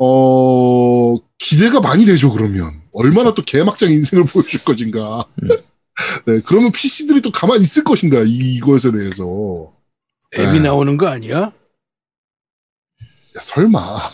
어 0.00 1.16
기대가 1.38 1.80
많이 1.80 2.04
되죠. 2.04 2.32
그러면 2.32 2.80
얼마나 2.92 3.32
또 3.32 3.42
개막장 3.42 3.92
인생을 3.92 4.24
보여줄 4.24 4.64
것인가. 4.64 5.24
음. 6.02 6.22
네, 6.26 6.40
그러면 6.44 6.72
PC들이 6.72 7.20
또 7.20 7.30
가만히 7.30 7.62
있을 7.62 7.84
것인가 7.84 8.22
이- 8.22 8.54
이것에 8.56 8.90
대해서 8.92 9.72
앱이 10.38 10.52
네. 10.52 10.58
나오는 10.60 10.96
거 10.96 11.06
아니야? 11.08 11.38
야, 11.40 11.52
설마 13.40 14.10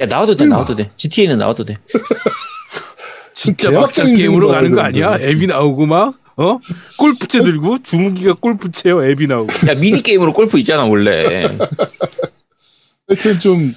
야 0.00 0.06
나와도 0.06 0.34
돼 0.34 0.38
설마. 0.42 0.54
나와도 0.56 0.76
돼. 0.76 0.90
GTA는 0.96 1.38
나와도 1.38 1.64
돼. 1.64 1.76
진짜 3.34 3.70
막장 3.70 4.14
게임으로 4.14 4.48
가는 4.48 4.70
거 4.72 4.80
아니야? 4.82 5.16
앱이 5.20 5.46
나오고 5.46 5.86
막 5.86 6.14
어? 6.36 6.58
골프채 6.98 7.42
들고 7.42 7.82
주무기가 7.82 8.34
골프채요. 8.34 9.04
앱이 9.04 9.26
나오고. 9.26 9.52
야 9.68 9.74
미니 9.80 10.02
게임으로 10.02 10.32
골프 10.32 10.58
있잖아 10.58 10.84
원래. 10.84 11.48
하여튼 13.08 13.38
좀, 13.38 13.74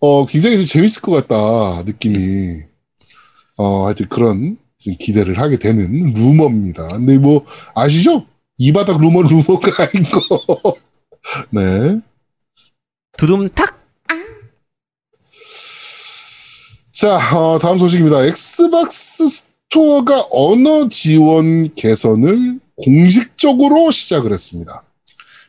어, 0.00 0.26
굉장히 0.26 0.56
좀 0.58 0.66
재밌을 0.66 1.00
것 1.02 1.12
같다, 1.12 1.82
느낌이. 1.84 2.62
어, 3.56 3.86
하여튼 3.86 4.08
그런 4.08 4.38
좀 4.38 4.56
기대를 4.98 5.38
하게 5.38 5.58
되는 5.58 6.12
루머입니다. 6.14 6.88
근데 6.88 7.18
뭐, 7.18 7.44
아시죠? 7.74 8.26
이 8.58 8.72
바닥 8.72 9.00
루머 9.00 9.22
루머가 9.22 9.84
아닌 9.84 10.04
거. 10.10 10.76
네. 11.50 12.00
두둠탁. 13.16 13.82
자, 16.92 17.16
어, 17.36 17.58
다음 17.58 17.78
소식입니다. 17.78 18.24
엑스박스 18.26 19.26
스토어가 19.26 20.26
언어 20.30 20.88
지원 20.88 21.74
개선을 21.74 22.60
공식적으로 22.76 23.90
시작을 23.90 24.32
했습니다. 24.32 24.84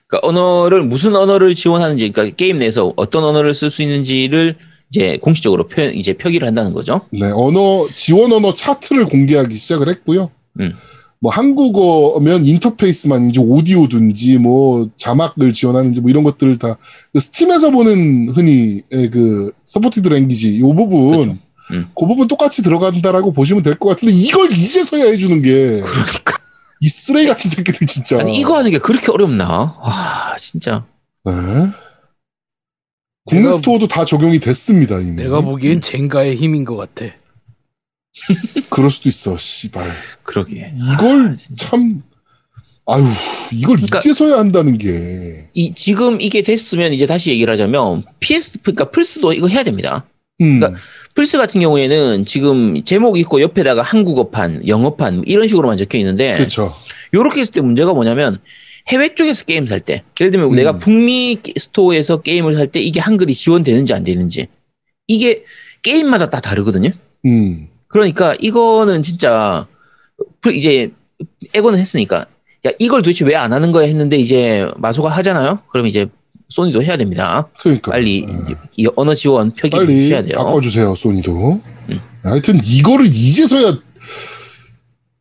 그러니까 0.08 0.28
언어를 0.28 0.84
무슨 0.84 1.16
언어를 1.16 1.54
지원하는지 1.54 2.12
그러니까 2.12 2.36
게임 2.36 2.60
내에서 2.60 2.94
어떤 2.96 3.24
언어를 3.24 3.54
쓸 3.54 3.70
수 3.70 3.84
있는지를 3.84 4.56
이제 4.94 5.18
공식적으로 5.20 5.68
표 5.68 5.82
이제 5.82 6.14
표기를 6.14 6.48
한다는 6.48 6.72
거죠. 6.72 7.02
네, 7.12 7.26
언어, 7.32 7.84
지원 7.90 8.32
언어 8.32 8.54
차트를 8.54 9.06
공개하기 9.06 9.56
시작을 9.56 9.90
했고요. 9.90 10.30
음. 10.60 10.72
뭐 11.20 11.32
한국어면 11.32 12.46
인터페이스만인지 12.46 13.40
오디오든지 13.40 14.38
뭐 14.38 14.88
자막을 14.98 15.52
지원하는지 15.54 16.00
뭐 16.02 16.12
이런 16.12 16.24
것들을 16.24 16.60
다그 16.60 17.20
Steam에서 17.20 17.72
보는 17.72 18.30
흔히 18.36 18.82
예, 18.94 19.08
그 19.10 19.52
supported 19.66 20.10
language 20.10 20.58
이 20.58 20.62
부분 20.62 21.10
그렇죠. 21.12 21.38
음. 21.72 21.88
그 21.98 22.06
부분 22.06 22.28
똑같이 22.28 22.62
들어간다라고 22.62 23.32
보시면 23.32 23.64
될 23.64 23.76
것 23.80 23.90
같은데 23.90 24.14
이걸 24.14 24.52
이제서야 24.52 25.06
해주는 25.06 25.42
게이 25.42 25.82
쓰레기 26.90 27.28
같은 27.30 27.50
새끼들 27.50 27.88
진짜. 27.88 28.20
아니 28.20 28.38
이거 28.38 28.58
하는 28.58 28.70
게 28.70 28.78
그렇게 28.78 29.10
어렵나? 29.12 29.76
와 29.82 30.36
진짜. 30.38 30.86
네. 31.26 31.32
국내 33.26 33.44
내가- 33.48 33.56
스토어도 33.56 33.88
다 33.88 34.06
적용이 34.06 34.40
됐습니다 34.40 35.00
이미. 35.00 35.12
내가 35.24 35.42
보기엔 35.42 35.80
젠가의 35.82 36.36
힘인 36.36 36.66
것 36.66 36.76
같아. 36.76 37.06
그럴 38.70 38.92
수도 38.92 39.10
있어. 39.10 39.38
씨발. 39.38 39.90
그러게. 40.24 40.72
이걸 40.94 41.30
아. 41.32 41.34
참 41.56 42.00
아유 42.86 43.06
이걸 43.52 43.78
그러니까- 43.78 44.00
이제서야 44.00 44.38
한다는 44.38 44.78
게 44.78 45.50
이 45.54 45.74
지금 45.76 46.20
이게 46.20 46.42
됐으면 46.42 46.94
이제 46.94 47.06
다시 47.06 47.30
얘기를 47.32 47.52
하자면 47.54 48.04
PS 48.20 48.60
그러니까 48.64 48.86
플스도 48.92 49.32
이거 49.34 49.48
해야 49.48 49.64
됩니다. 49.64 50.06
음, 50.42 50.60
그러니까 50.60 50.82
플스 51.14 51.38
같은 51.38 51.62
경우에는 51.62 52.26
지금 52.26 52.84
제목 52.84 53.20
있고 53.20 53.40
옆에다가 53.40 53.84
한국어판, 53.84 54.68
영어판 54.68 55.24
이런 55.28 55.48
식으로만 55.48 55.78
적혀 55.78 56.00
있는데 56.00 56.34
그렇죠. 56.36 56.74
요렇게 57.14 57.40
했을 57.40 57.54
때 57.54 57.62
문제가 57.62 57.94
뭐냐면 57.94 58.40
해외 58.90 59.16
쪽에서 59.16 59.46
게임 59.46 59.66
살 59.66 59.80
때, 59.80 60.04
예를 60.20 60.32
들면 60.32 60.50
음. 60.52 60.56
내가 60.56 60.78
북미 60.78 61.38
게- 61.42 61.54
스토어에서 61.58 62.22
게임을 62.22 62.56
살 62.56 62.68
때 62.68 62.82
이게 62.82 63.00
한글이 63.00 63.34
지원되는지 63.34 63.94
안 63.94 64.04
되는지 64.04 64.48
이게 65.08 65.44
게임마다 65.84 66.30
다 66.30 66.40
다르거든요. 66.42 66.90
음, 67.26 67.68
그러니까 67.88 68.36
이거는 68.40 69.02
진짜 69.04 69.68
그 70.42 70.52
이제 70.54 70.92
에고는 71.54 71.80
했으니까 71.80 72.26
야 72.68 72.72
이걸 72.80 73.02
도대체 73.02 73.24
왜 73.26 73.36
안 73.36 73.54
하는 73.54 73.72
거야 73.72 73.88
했는데 73.88 74.18
이제 74.18 74.66
마소가 74.78 75.10
하잖아요. 75.10 75.60
그럼 75.72 75.88
이제 75.88 76.08
소니도 76.50 76.84
해야 76.84 76.98
됩니다. 76.98 77.50
그러니까 77.60 77.92
빨리 77.92 78.26
네. 78.26 78.86
언어 78.96 79.16
지원 79.16 79.52
표기를 79.56 79.86
빨리 79.86 79.96
해주셔야 79.96 80.24
돼요. 80.24 80.38
바꿔주세요 80.40 80.94
소니도. 80.96 81.62
음. 81.90 82.00
하여튼 82.24 82.60
이거를 82.64 83.06
이제서야 83.08 83.78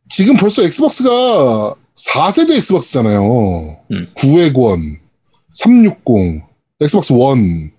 지금 0.09 0.35
벌써 0.35 0.63
Xbox가 0.63 1.75
4세대 1.95 2.57
Xbox잖아요. 2.57 3.77
음. 3.91 4.07
900원, 4.15 4.97
360, 5.53 6.43
Xbox 6.81 7.13
One, 7.13 7.71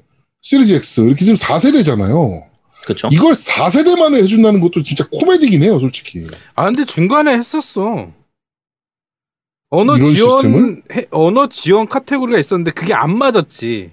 Series 0.42 0.72
X 0.74 1.00
이렇게 1.02 1.24
지금 1.24 1.34
4세대잖아요. 1.34 2.44
그렇죠. 2.84 3.08
이걸 3.10 3.32
4세대 3.32 3.98
만에 3.98 4.18
해준다는 4.22 4.60
것도 4.60 4.82
진짜 4.82 5.06
코미디긴 5.10 5.62
해요, 5.62 5.78
솔직히. 5.80 6.26
아 6.54 6.66
근데 6.66 6.84
중간에 6.84 7.32
했었어. 7.36 8.08
언어 9.70 9.98
지원? 9.98 10.82
해- 10.92 11.06
언어 11.10 11.48
지원 11.48 11.88
카테고리가 11.88 12.38
있었는데 12.38 12.70
그게 12.72 12.94
안 12.94 13.16
맞았지. 13.18 13.90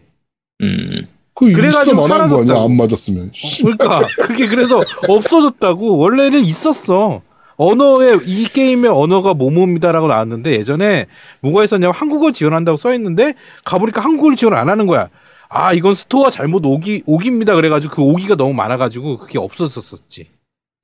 음. 0.62 1.08
그 1.34 1.52
그래가지고? 1.54 2.08
사라졌다고. 2.08 2.60
안 2.62 2.76
맞았으면. 2.76 3.32
그러니까 3.62 4.08
그게 4.22 4.48
그래서 4.48 4.80
없어졌다고 5.08 5.98
원래는 5.98 6.42
있었어. 6.42 7.22
언어에 7.66 8.18
이 8.26 8.46
게임의 8.46 8.90
언어가 8.90 9.36
뭐뭐입니다라고 9.36 10.08
나왔는데 10.08 10.52
예전에 10.54 11.06
뭐가 11.42 11.64
있었냐면 11.64 11.94
한국어 11.94 12.32
지원한다고 12.32 12.76
써 12.76 12.92
있는데 12.96 13.36
가보니까 13.66 14.02
한국어를 14.02 14.36
지원 14.36 14.56
안 14.56 14.68
하는 14.68 14.88
거야. 14.88 15.10
아 15.48 15.72
이건 15.74 15.94
store 15.94 16.32
잘못 16.32 16.66
오기 16.66 17.04
오기입니다. 17.06 17.54
그래가지고 17.54 17.94
그 17.94 18.02
오기가 18.02 18.36
너무 18.36 18.54
많아가지고 18.56 19.18
그게 19.20 19.38
없어졌었지. 19.38 20.28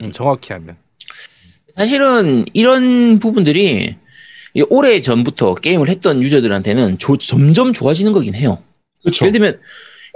음, 0.02 0.12
정확히 0.12 0.54
하면. 0.54 0.78
사실은 1.74 2.46
이런 2.54 3.18
부분들이 3.18 3.96
이 4.54 4.62
오래 4.70 5.02
전부터 5.02 5.56
게임을 5.56 5.90
했던 5.90 6.22
유저들한테는 6.22 7.00
조- 7.00 7.18
점점 7.18 7.74
좋아지는 7.74 8.14
거긴 8.14 8.36
해요. 8.36 8.60
그렇죠. 9.02 9.26
예를 9.26 9.34
들면 9.34 9.60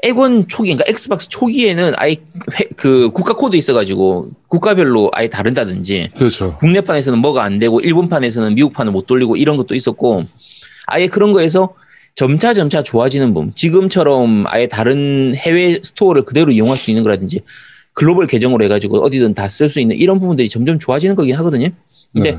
액원 0.04 0.48
초기, 0.48 0.70
그러니까 0.74 0.86
Xbox 0.90 1.30
초기에는 1.30 1.94
아예 1.98 2.16
회- 2.60 2.66
그 2.76 3.12
국가 3.12 3.34
코드 3.34 3.56
있어가지고 3.56 4.30
국가별로 4.48 5.10
아예 5.14 5.28
다른다든지 5.30 6.12
그렇죠. 6.18 6.58
국내판에서는 6.58 7.20
뭐가 7.20 7.44
안 7.44 7.60
되고 7.60 7.80
일본판에서는 7.80 8.56
미국판을 8.56 8.92
못 8.92 9.06
돌리고 9.06 9.36
이런 9.36 9.58
것도 9.58 9.76
있었고 9.76 10.26
아예 10.88 11.08
그런 11.08 11.34
거에서 11.34 11.74
점차 12.16 12.54
점차 12.54 12.82
좋아지는 12.84 13.34
부분 13.34 13.54
지금처럼 13.56 14.46
아예 14.48 14.68
다른 14.68 15.34
해외 15.36 15.80
store를 15.84 16.24
그대로 16.26 16.52
이용할 16.52 16.78
수 16.78 16.90
있는 16.92 17.04
거라든지 17.04 17.42
글로벌 17.94 18.26
계정으로 18.28 18.64
해가지고 18.66 19.04
어디든 19.06 19.34
다 19.36 19.48
쓸 19.48 19.70
수 19.70 19.80
있는 19.80 19.96
이런 19.98 20.20
부분들이 20.20 20.50
점점 20.50 20.80
좋아지는 20.80 21.16
거긴 21.16 21.36
하거든요. 21.38 21.68
근데 22.14 22.32
네. 22.32 22.38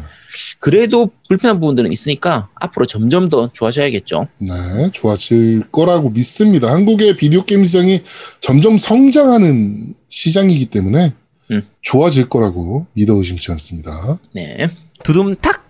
그래도 0.59 1.11
불편한 1.29 1.61
부분들은 1.61 1.91
있으니까 1.93 2.49
앞으로 2.55 2.87
점점 2.87 3.29
더 3.29 3.51
좋아져야겠죠. 3.53 4.29
네, 4.39 4.91
좋아질 4.93 5.71
거라고 5.73 6.11
믿습니다. 6.11 6.71
한국의 6.71 7.17
비디오 7.17 7.45
게임 7.45 7.65
시장이 7.65 8.03
점점 8.41 8.79
성장하는 8.79 9.95
시장이기 10.09 10.67
때문에 10.67 11.13
음. 11.51 11.63
좋아질 11.83 12.29
거라고 12.29 12.87
믿어 12.93 13.15
의심치 13.15 13.51
않습니다. 13.53 14.19
네. 14.33 14.69
두둠탁. 15.03 15.63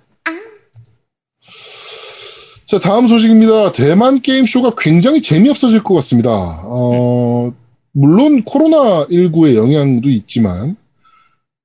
자, 2.66 2.78
다음 2.78 3.06
소식입니다. 3.06 3.72
대만 3.72 4.22
게임쇼가 4.22 4.76
굉장히 4.78 5.20
재미없어질 5.20 5.82
것 5.82 5.92
같습니다. 5.96 6.30
어, 6.30 7.52
물론 7.92 8.44
코로나19의 8.44 9.56
영향도 9.56 10.08
있지만, 10.08 10.76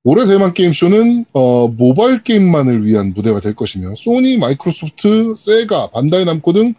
올해 0.04 0.26
대만 0.26 0.54
게임쇼는, 0.54 1.26
어, 1.32 1.68
모바일 1.68 2.22
게임만을 2.22 2.86
위한 2.86 3.12
무대가 3.14 3.40
될 3.40 3.54
것이며, 3.54 3.94
소니, 3.96 4.38
마이크로소프트, 4.38 5.34
세가, 5.36 5.90
반다이 5.90 6.24
남코 6.24 6.52
등 6.52 6.74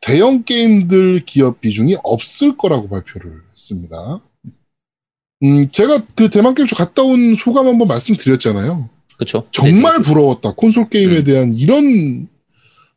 대형 0.00 0.42
게임들 0.42 1.24
기업 1.24 1.60
비중이 1.60 1.96
없을 2.02 2.56
거라고 2.56 2.88
발표를 2.88 3.40
했습니다. 3.50 4.20
음, 5.44 5.68
제가 5.68 6.04
그 6.14 6.28
대만 6.28 6.54
게임쇼 6.54 6.76
갔다 6.76 7.02
온 7.02 7.34
소감 7.36 7.68
한번 7.68 7.88
말씀드렸잖아요. 7.88 8.88
그렇죠. 9.16 9.46
정말 9.52 10.00
부러웠다. 10.00 10.52
콘솔 10.54 10.90
게임에 10.90 11.18
음. 11.18 11.24
대한 11.24 11.54
이런 11.54 12.28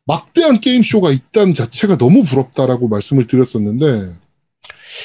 막대한 0.04 0.60
게임쇼가 0.60 1.10
있다는 1.12 1.54
자체가 1.54 1.96
너무 1.96 2.24
부럽다라고 2.24 2.88
말씀을 2.88 3.26
드렸었는데, 3.26 4.12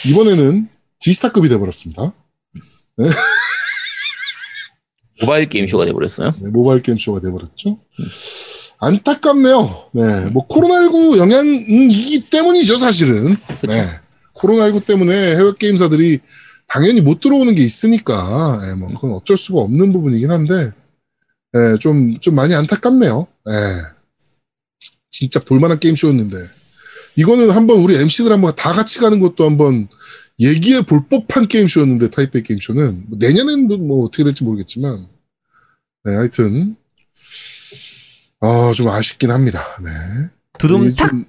이번에는 0.10 0.68
지스타급이 1.00 1.50
돼버렸습니다. 1.50 2.14
모바일 5.22 5.50
게임 5.50 5.68
쇼가 5.68 5.86
돼버렸어요. 5.86 6.34
네, 6.42 6.50
모바일 6.50 6.82
게임 6.82 6.98
쇼가 6.98 7.20
돼버렸죠. 7.22 7.80
안타깝네요. 8.80 9.90
네, 9.94 10.26
뭐 10.32 10.48
코로나19 10.48 11.18
영향이기 11.18 12.30
때문이죠, 12.30 12.78
사실은. 12.78 13.36
네, 13.68 13.86
코로나19 14.36 14.86
때문에 14.86 15.36
해외 15.36 15.52
게임사들이 15.58 16.20
당연히 16.68 17.02
못 17.02 17.20
들어오는 17.20 17.54
게 17.56 17.64
있으니까, 17.64 18.60
네, 18.62 18.76
뭐 18.76 18.90
그건 18.90 19.12
어쩔 19.12 19.38
수가 19.38 19.60
없는 19.60 19.94
부분이긴 19.94 20.32
한데, 20.32 20.72
네, 21.54 21.78
좀, 21.80 22.20
좀 22.20 22.36
많이 22.36 22.56
안타깝네요. 22.56 23.28
네. 23.46 23.52
진짜 25.12 25.40
볼만한 25.40 25.80
게임 25.80 25.96
쇼였는데. 25.96 26.38
이거는 27.16 27.52
한번 27.52 27.78
우리 27.78 27.96
MC들 27.96 28.32
한번 28.32 28.56
다 28.56 28.74
같이 28.74 28.98
가는 28.98 29.20
것도 29.20 29.46
한번 29.46 29.88
얘기해 30.40 30.82
볼 30.86 31.08
법한 31.08 31.48
게임쇼였는데, 31.48 32.10
타이페이 32.10 32.44
게임쇼는. 32.44 33.06
뭐 33.10 33.18
내년에는 33.20 33.88
뭐 33.88 34.04
어떻게 34.06 34.24
될지 34.24 34.44
모르겠지만, 34.44 35.08
네, 36.06 36.16
하여튼, 36.16 36.76
어, 38.40 38.74
좀 38.74 38.90
아쉽긴 38.90 39.32
합니다. 39.32 39.64
네. 39.82 39.90
두둠탁. 40.60 41.10
좀- 41.10 41.26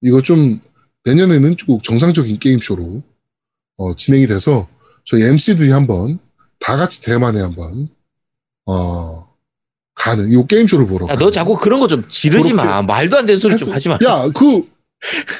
이거 0.00 0.22
좀 0.22 0.60
내년에는 1.04 1.56
꼭 1.66 1.82
정상적인 1.82 2.38
게임쇼로 2.38 3.02
어, 3.78 3.96
진행이 3.96 4.26
돼서 4.26 4.68
저희 5.04 5.22
MC들이 5.24 5.70
한번 5.70 6.18
다 6.60 6.76
같이 6.76 7.02
대만에 7.02 7.40
한번 7.40 7.88
어, 8.66 9.28
가는 9.94 10.28
이 10.30 10.46
게임쇼를 10.46 10.86
보러 10.86 11.06
야, 11.06 11.12
너 11.14 11.16
가는. 11.18 11.32
자꾸 11.32 11.56
그런 11.56 11.80
거 11.80 11.88
좀 11.88 12.08
지르지 12.08 12.52
마. 12.52 12.82
말도 12.82 13.16
안 13.18 13.26
되는 13.26 13.38
소리 13.38 13.56
좀 13.56 13.68
했- 13.70 13.74
하지 13.74 13.88
마. 13.88 13.98
야, 14.04 14.28
그, 14.34 14.62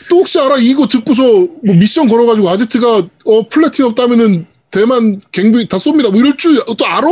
또 0.08 0.16
혹시 0.18 0.38
알아? 0.38 0.56
이거 0.58 0.86
듣고서 0.86 1.22
뭐 1.22 1.74
미션 1.74 2.08
걸어가지고 2.08 2.48
아제트가, 2.48 3.08
어, 3.24 3.48
플래티넘 3.48 3.94
따면은 3.94 4.46
대만 4.70 5.20
갱비 5.32 5.68
다 5.68 5.78
쏩니다. 5.78 6.10
뭐 6.10 6.20
이럴 6.20 6.36
줄 6.36 6.56
또 6.78 6.86
알아? 6.86 7.08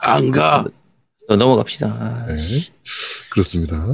안 0.00 0.30
가. 0.30 0.64
너 1.28 1.36
넘어갑시다. 1.36 1.86
아, 1.86 2.26
네. 2.28 2.36
그렇습니다. 3.30 3.84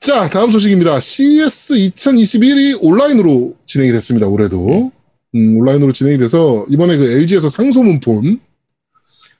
자, 0.00 0.28
다음 0.28 0.50
소식입니다. 0.50 0.98
CES 0.98 1.74
2021이 1.74 2.78
온라인으로 2.82 3.54
진행이 3.66 3.92
됐습니다. 3.92 4.26
올해도. 4.26 4.90
음, 5.34 5.56
온라인으로 5.58 5.92
진행이 5.92 6.18
돼서 6.18 6.66
이번에 6.68 6.96
그 6.96 7.04
LG에서 7.12 7.48
상소문 7.48 8.00
폰, 8.00 8.40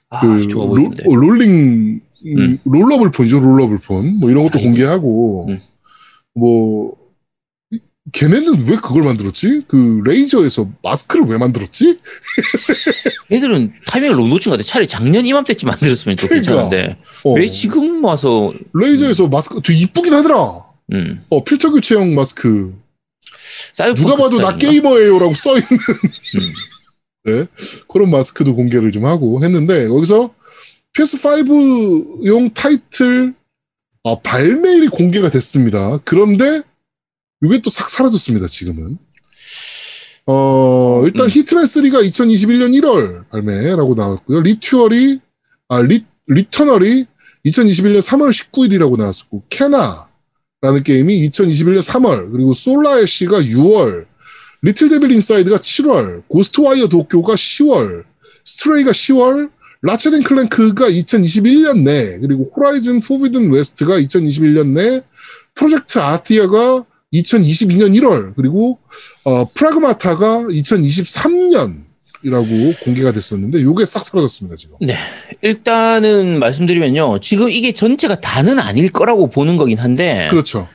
아, 0.09 0.21
그 0.21 0.47
좋아 0.47 0.65
롤, 0.65 0.75
보이는데. 0.75 1.03
어, 1.07 1.15
롤링 1.15 2.01
음, 2.25 2.37
음. 2.39 2.57
rollable 2.65 3.11
폰이죠. 3.11 3.39
rollable 3.39 3.77
폰. 3.79 4.17
뭐 4.19 4.29
이런 4.29 4.43
것도 4.43 4.57
아이고. 4.59 4.67
공개하고 4.69 5.47
음. 5.49 5.59
뭐 6.35 6.95
이- 7.71 7.79
걔네는 8.11 8.67
왜 8.67 8.75
그걸 8.77 9.03
만들었지? 9.03 9.63
그 9.67 10.01
레이저에서 10.05 10.69
마스크를 10.83 11.25
왜 11.27 11.37
만들었지? 11.37 11.99
얘들은 13.31 13.73
타이밍을 13.87 14.15
너무 14.15 14.27
놓친 14.29 14.49
것 14.51 14.57
같아. 14.57 14.67
차라리 14.67 14.87
작년 14.87 15.25
이맘때쯤 15.25 15.67
만들었으면 15.67 16.15
또 16.17 16.27
그러니까. 16.27 16.51
괜찮은데. 16.51 16.97
어, 17.23 17.33
왜 17.33 17.47
지금 17.49 18.03
와서, 18.03 18.53
레이저에서 18.73 19.27
마스크 19.27 19.61
되게 19.63 19.79
이쁘긴 19.79 20.13
하더라. 20.13 20.63
음. 20.93 21.21
어, 21.29 21.43
필터 21.43 21.71
교체형 21.71 22.13
마스크. 22.15 22.75
누가 23.95 24.15
봐도 24.15 24.37
나 24.37 24.51
스타일인가? 24.51 24.57
게이머예요라고 24.57 25.33
써 25.33 25.53
있는 25.53 25.67
음. 25.71 26.53
네, 27.25 27.45
그런 27.87 28.11
마스크도 28.11 28.53
공개를 28.53 28.91
좀 28.91 29.05
하고 29.05 29.43
했는데 29.43 29.85
여기서 29.85 30.33
PS5용 30.95 32.53
타이틀 32.53 33.33
아, 34.03 34.15
발매일이 34.21 34.87
공개가 34.89 35.29
됐습니다. 35.29 35.99
그런데 36.03 36.61
이게 37.41 37.59
또 37.61 37.69
싹 37.69 37.89
사라졌습니다. 37.89 38.47
지금은. 38.47 38.97
어, 40.25 41.01
일단 41.05 41.25
음. 41.25 41.29
히트맨 41.29 41.65
3가 41.65 42.07
2021년 42.09 42.79
1월 42.79 43.29
발매라고 43.29 43.93
나왔고요. 43.95 44.41
리튜얼이 44.41 45.19
아, 45.69 45.81
리, 45.81 46.05
Returnal이 46.27 47.05
2021년 47.45 48.01
3월 48.01 48.31
19일이라고 48.31 48.97
나왔었고 48.97 49.43
Kena라는 49.49 50.83
게임이 50.85 51.29
2021년 51.29 51.81
3월 51.81 52.31
그리고 52.31 52.53
Solar 52.53 52.97
Ash가 52.97 53.41
6월 53.41 54.05
Little 54.61 54.87
Devil 54.87 55.11
Inside가 55.11 55.57
7월, 55.57 56.23
Ghostwire 56.29 56.87
Tokyo가 56.87 57.33
10월, 57.33 58.05
Stray가 58.45 58.91
10월, 58.91 59.49
Ratchet 59.83 60.11
and 60.11 60.23
Clank가 60.23 60.87
2021년 60.87 61.83
내, 61.83 62.17
그리고 62.19 62.49
Horizon 62.55 63.01
Forbidden 63.01 63.51
West가 63.51 63.99
2021년 63.99 64.67
내, 64.69 65.01
Project 65.53 65.99
Athia가 65.99 66.85
2022년 67.13 67.93
1월, 67.99 68.33
그리고 68.35 68.79
어, 69.25 69.45
Pragmata가 69.53 70.43
2023년 70.45 71.83
공개가 72.85 73.11
됐었는데 73.11 73.61
요게 73.61 73.85
싹 73.85 74.05
사라졌습니다 74.05 74.55
지금. 74.55 74.77
일단은 75.41 76.39
말씀드리면요. 76.39 77.19
지금 77.19 77.49
이게 77.49 77.73
전체가 77.73 78.21
다는 78.21 78.59
아닐 78.59 78.89
거라고 78.89 79.29
보는 79.29 79.57
거긴 79.57 79.77
한데 79.79 80.27
그렇죠. 80.31 80.69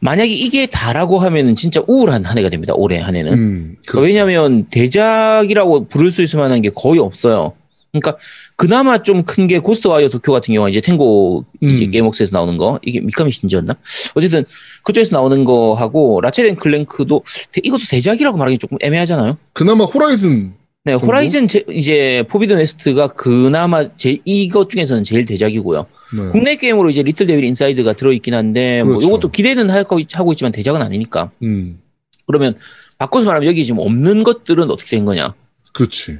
만약에 0.00 0.30
이게 0.30 0.66
다라고 0.66 1.18
하면은 1.18 1.56
진짜 1.56 1.82
우울한 1.88 2.24
한 2.24 2.38
해가 2.38 2.50
됩니다. 2.50 2.72
올해 2.76 3.00
한 3.00 3.16
해는. 3.16 3.32
음, 3.32 3.76
그, 3.86 3.98
왜냐하면 3.98 4.66
대작이라고 4.70 5.88
부를 5.88 6.12
수 6.12 6.22
있을 6.22 6.38
만한 6.38 6.62
게 6.62 6.70
거의 6.70 7.00
없어요. 7.00 7.54
그러니까 8.00 8.16
그나마 8.56 8.98
좀 9.02 9.22
큰 9.24 9.46
게 9.46 9.58
고스트 9.58 9.86
와이어 9.88 10.08
도쿄 10.08 10.32
같은 10.32 10.52
경우는 10.54 10.70
이제 10.70 10.80
탱고 10.80 11.44
이제 11.60 11.84
음. 11.84 11.90
게임웍스에서 11.90 12.30
나오는 12.32 12.56
거 12.56 12.80
이게 12.82 13.00
미카미 13.00 13.30
신지였나? 13.30 13.74
어쨌든 14.14 14.44
그쪽에서 14.82 15.14
나오는 15.16 15.44
거 15.44 15.74
하고 15.74 16.20
라체덴 16.20 16.56
클랭크도 16.56 17.22
대- 17.52 17.60
이것도 17.62 17.82
대작이라고 17.88 18.36
말하기 18.36 18.58
조금 18.58 18.76
애매하잖아요. 18.80 19.38
그나마 19.52 19.84
Horizon 19.84 20.54
네, 20.84 20.92
정도? 20.92 21.06
Horizon 21.06 21.48
제- 21.48 21.64
이제 21.70 22.24
Forbidden 22.28 22.52
West가 22.52 23.08
그나마 23.08 23.94
제 23.96 24.18
이것 24.24 24.68
중에서는 24.70 25.04
제일 25.04 25.24
대작이고요. 25.24 25.86
네. 26.16 26.28
국내 26.32 26.56
게임으로 26.56 26.90
이제 26.90 27.02
Little 27.02 27.26
Devil 27.26 27.44
Inside가 27.44 27.92
들어있긴 27.94 28.34
한데 28.34 28.82
뭐 28.82 28.94
그렇죠. 28.96 29.06
이것도 29.08 29.30
기대는 29.30 29.70
하고, 29.70 29.98
있- 30.00 30.16
하고 30.18 30.32
있지만 30.32 30.52
대작은 30.52 30.82
아니니까. 30.82 31.30
음, 31.42 31.80
그러면 32.26 32.54
바꿔서 32.98 33.26
말하면 33.26 33.48
여기 33.48 33.64
지금 33.64 33.80
없는 33.80 34.24
것들은 34.24 34.70
어떻게 34.70 34.96
된 34.96 35.04
거냐? 35.04 35.34
그렇지. 35.72 36.18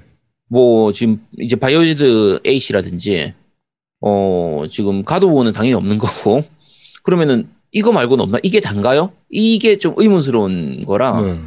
뭐 0.48 0.92
지금 0.92 1.24
이제 1.38 1.56
Biohazard 1.56 2.40
8이라든지 2.44 3.34
어 4.00 4.64
지금 4.70 5.04
God 5.04 5.16
of 5.16 5.24
War는 5.24 5.52
당연히 5.52 5.74
없는 5.74 5.98
거고 5.98 6.44
그러면은 7.02 7.48
이거 7.72 7.92
말고는 7.92 8.22
없나? 8.22 8.38
이게 8.42 8.60
단가요? 8.60 9.12
이게 9.30 9.78
좀 9.78 9.94
의문스러운 9.96 10.84
거라 10.84 11.20
네. 11.22 11.38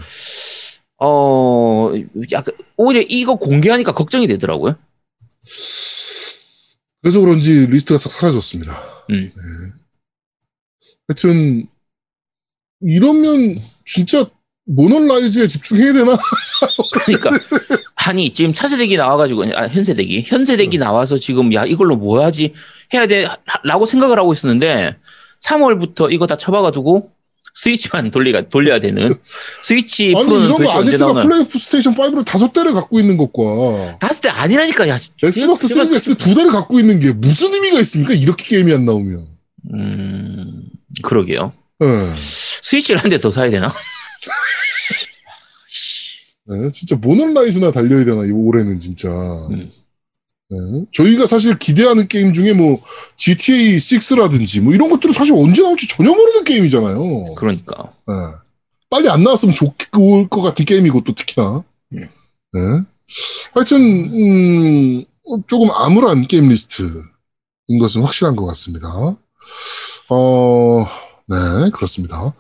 어 1.00 1.92
약간 2.32 2.56
오히려 2.76 3.02
이거 3.08 3.36
공개하니까 3.36 3.94
걱정이 3.94 4.28
되더라고요. 4.28 4.76
그래서 7.02 7.20
그런지 7.22 7.68
리스트가 7.68 7.98
싹 7.98 8.12
사라졌습니다. 8.12 8.74
음. 9.12 9.32
네. 9.34 9.42
하여튼 11.08 11.68
이러면 12.82 13.60
진짜 13.86 14.30
모논라이즈에 14.66 15.48
집중해야 15.48 15.94
되나? 15.94 16.18
그러니까 16.92 17.30
아니 18.08 18.32
지금 18.32 18.54
차세대기 18.54 18.96
나와가지고 18.96 19.44
아, 19.56 19.68
현세대기. 19.68 20.24
현세대기 20.28 20.78
나와서 20.78 21.18
지금 21.18 21.54
야 21.54 21.66
이걸로 21.66 21.96
뭐 21.98 22.24
하지? 22.24 22.54
해야 22.94 23.06
돼라고 23.06 23.86
생각을 23.86 24.18
하고 24.18 24.32
있었는데 24.34 24.96
3월부터 25.44 26.12
이거 26.12 26.26
다 26.26 26.38
처박아 26.38 26.72
두고 26.72 27.12
스위치만 27.54 28.12
돌리가 28.12 28.50
돌려야 28.50 28.80
되는. 28.80 29.14
스위치 29.64 30.14
아니 30.16 30.26
프로는 30.26 30.48
도대체 30.50 30.72
언제 30.72 30.90
아제트가 30.92 31.14
나오나. 31.14 31.24
플레이스테이션 31.48 31.96
5를 31.96 32.24
다섯 32.26 32.54
대를 32.54 32.74
갖고 32.74 33.00
있는 33.00 33.18
것과 33.18 33.98
다섯 34.00 34.22
대 34.22 34.30
아니라니까 34.30 34.88
야 34.88 34.98
Xbox 35.24 35.68
Series 35.68 35.96
X 35.96 36.16
두 36.16 36.34
대를 36.36 36.52
갖고 36.52 36.80
있는 36.80 37.00
게 37.00 37.12
무슨 37.14 37.54
의미가 37.54 37.80
있습니까? 37.82 38.14
이렇게 38.14 38.44
게임이 38.46 38.74
안 38.74 38.86
나오면. 38.86 39.26
음 39.74 40.62
그러게요. 41.02 41.52
네. 41.80 41.88
스위치를 42.62 43.02
한 43.04 43.10
대 43.10 43.18
더 43.20 43.30
사야 43.32 43.50
되나 43.50 43.68
네, 46.48 46.72
진짜 46.72 46.96
몬헌 46.96 47.37
Rise나 47.37 47.72
달려야 47.72 48.06
되나 48.06 48.26
이 48.26 48.32
올해는 48.32 48.80
진짜. 48.80 49.10
음. 49.50 49.70
네. 50.50 50.58
저희가 50.94 51.28
사실 51.28 51.58
기대하는 51.60 52.08
게임 52.08 52.32
중에 52.32 52.54
뭐 52.54 52.82
GTA 53.18 53.78
6라든지 53.78 54.62
뭐 54.62 54.74
이런 54.74 54.90
것들은 54.90 55.14
사실 55.14 55.34
언제 55.34 55.62
나올지 55.62 55.88
전혀 55.90 56.10
모르는 56.10 56.46
게임이잖아요. 56.46 57.24
그러니까 57.36 57.92
네. 58.08 58.14
빨리 58.90 59.10
안 59.10 59.24
나왔으면 59.24 59.56
좋을 59.56 60.30
것 60.30 60.42
같은 60.42 60.64
게임이고 60.64 61.04
또 61.04 61.14
특히나. 61.14 61.64
음. 61.94 62.10
네. 62.54 62.60
하여튼 63.54 63.78
음, 63.78 65.06
조금 65.48 65.70
암울한 65.72 66.28
게임 66.28 66.48
리스트인 66.48 67.80
것은 67.80 68.04
확실한 68.04 68.38
것 68.38 68.46
같습니다. 68.46 68.88
어, 70.10 70.88
네, 71.28 71.70
그렇습니다. 71.74 72.34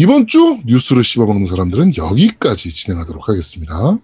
이번 0.00 0.28
주 0.28 0.60
뉴스를 0.64 1.02
씹어먹는 1.02 1.48
사람들은 1.48 1.96
여기까지 1.96 2.70
진행하도록 2.70 3.28
하겠습니다. 3.28 3.98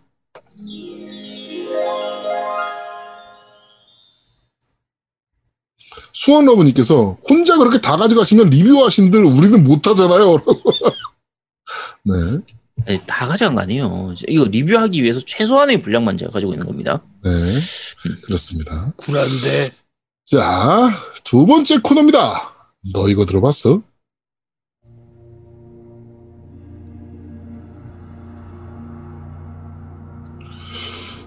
수원러브님께서 6.13 7.17
혼자 7.29 7.57
그렇게 7.57 7.81
다 7.81 7.97
가져가시면 7.97 8.51
리뷰하신들 8.51 9.25
우리는 9.25 9.63
못하잖아요. 9.63 10.43
네, 12.07 12.15
아니, 12.89 13.01
다 13.07 13.29
가져간 13.29 13.55
거 13.55 13.63
아니에요 13.63 14.15
이거 14.27 14.45
리뷰하기 14.45 15.01
위해서 15.01 15.21
최소한의 15.25 15.81
분량만 15.81 16.19
제가 16.19 16.33
가지고 16.33 16.53
있는 16.53 16.67
겁니다 16.67 17.01
네, 17.23 17.31
그렇습니다. 18.25 18.93
굴한데 18.97 19.71
자, 20.27 20.91
두 21.23 21.47
번째 21.47 21.79
코너입니다. 21.79 22.53
너 22.93 23.09
이거 23.09 23.25
들어봤어? 23.27 23.83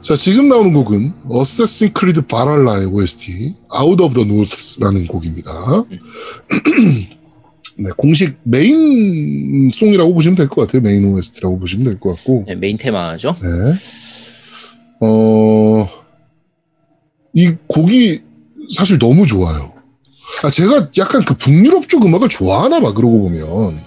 자, 0.08 0.16
지금 0.16 0.48
나오는 0.48 0.72
곡은 0.72 1.12
Assassin's 1.30 1.92
Creed 1.92 2.28
Valhalla의 2.28 2.86
OST 2.86 3.56
Out 3.78 4.02
of 4.04 4.14
the 4.14 4.26
North라는 4.26 5.08
곡입니다. 5.08 5.52
네, 7.80 7.90
공식 7.98 8.38
main 8.44 9.70
song이라고 9.74 10.14
보시면 10.14 10.36
될 10.38 10.48
것 10.48 10.62
같아요. 10.62 10.82
main 10.82 11.04
OST라고 11.06 11.60
보시면 11.60 11.86
될 11.86 12.00
것 12.00 12.16
같고. 12.16 12.46
네, 12.48 12.56
메인 12.56 12.78
테마죠 12.78 13.36
네. 13.42 13.48
어, 15.02 15.90
이 17.34 17.54
곡이 17.68 18.22
사실 18.76 18.98
너무 19.00 19.26
좋아요. 19.28 19.74
아, 20.44 20.50
제가 20.50 20.90
약간 20.98 21.26
그 21.26 21.34
북유럽 21.36 21.90
쪽 21.90 22.06
음악을 22.06 22.30
좋아하나 22.30 22.80
봐, 22.80 22.94
그러고 22.94 23.22
보면. 23.24 23.78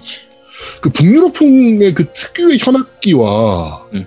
그 0.83 0.91
북유럽풍의 0.91 1.95
그 1.95 2.13
특유의 2.13 2.59
현악기와 2.61 3.87
음. 3.95 4.05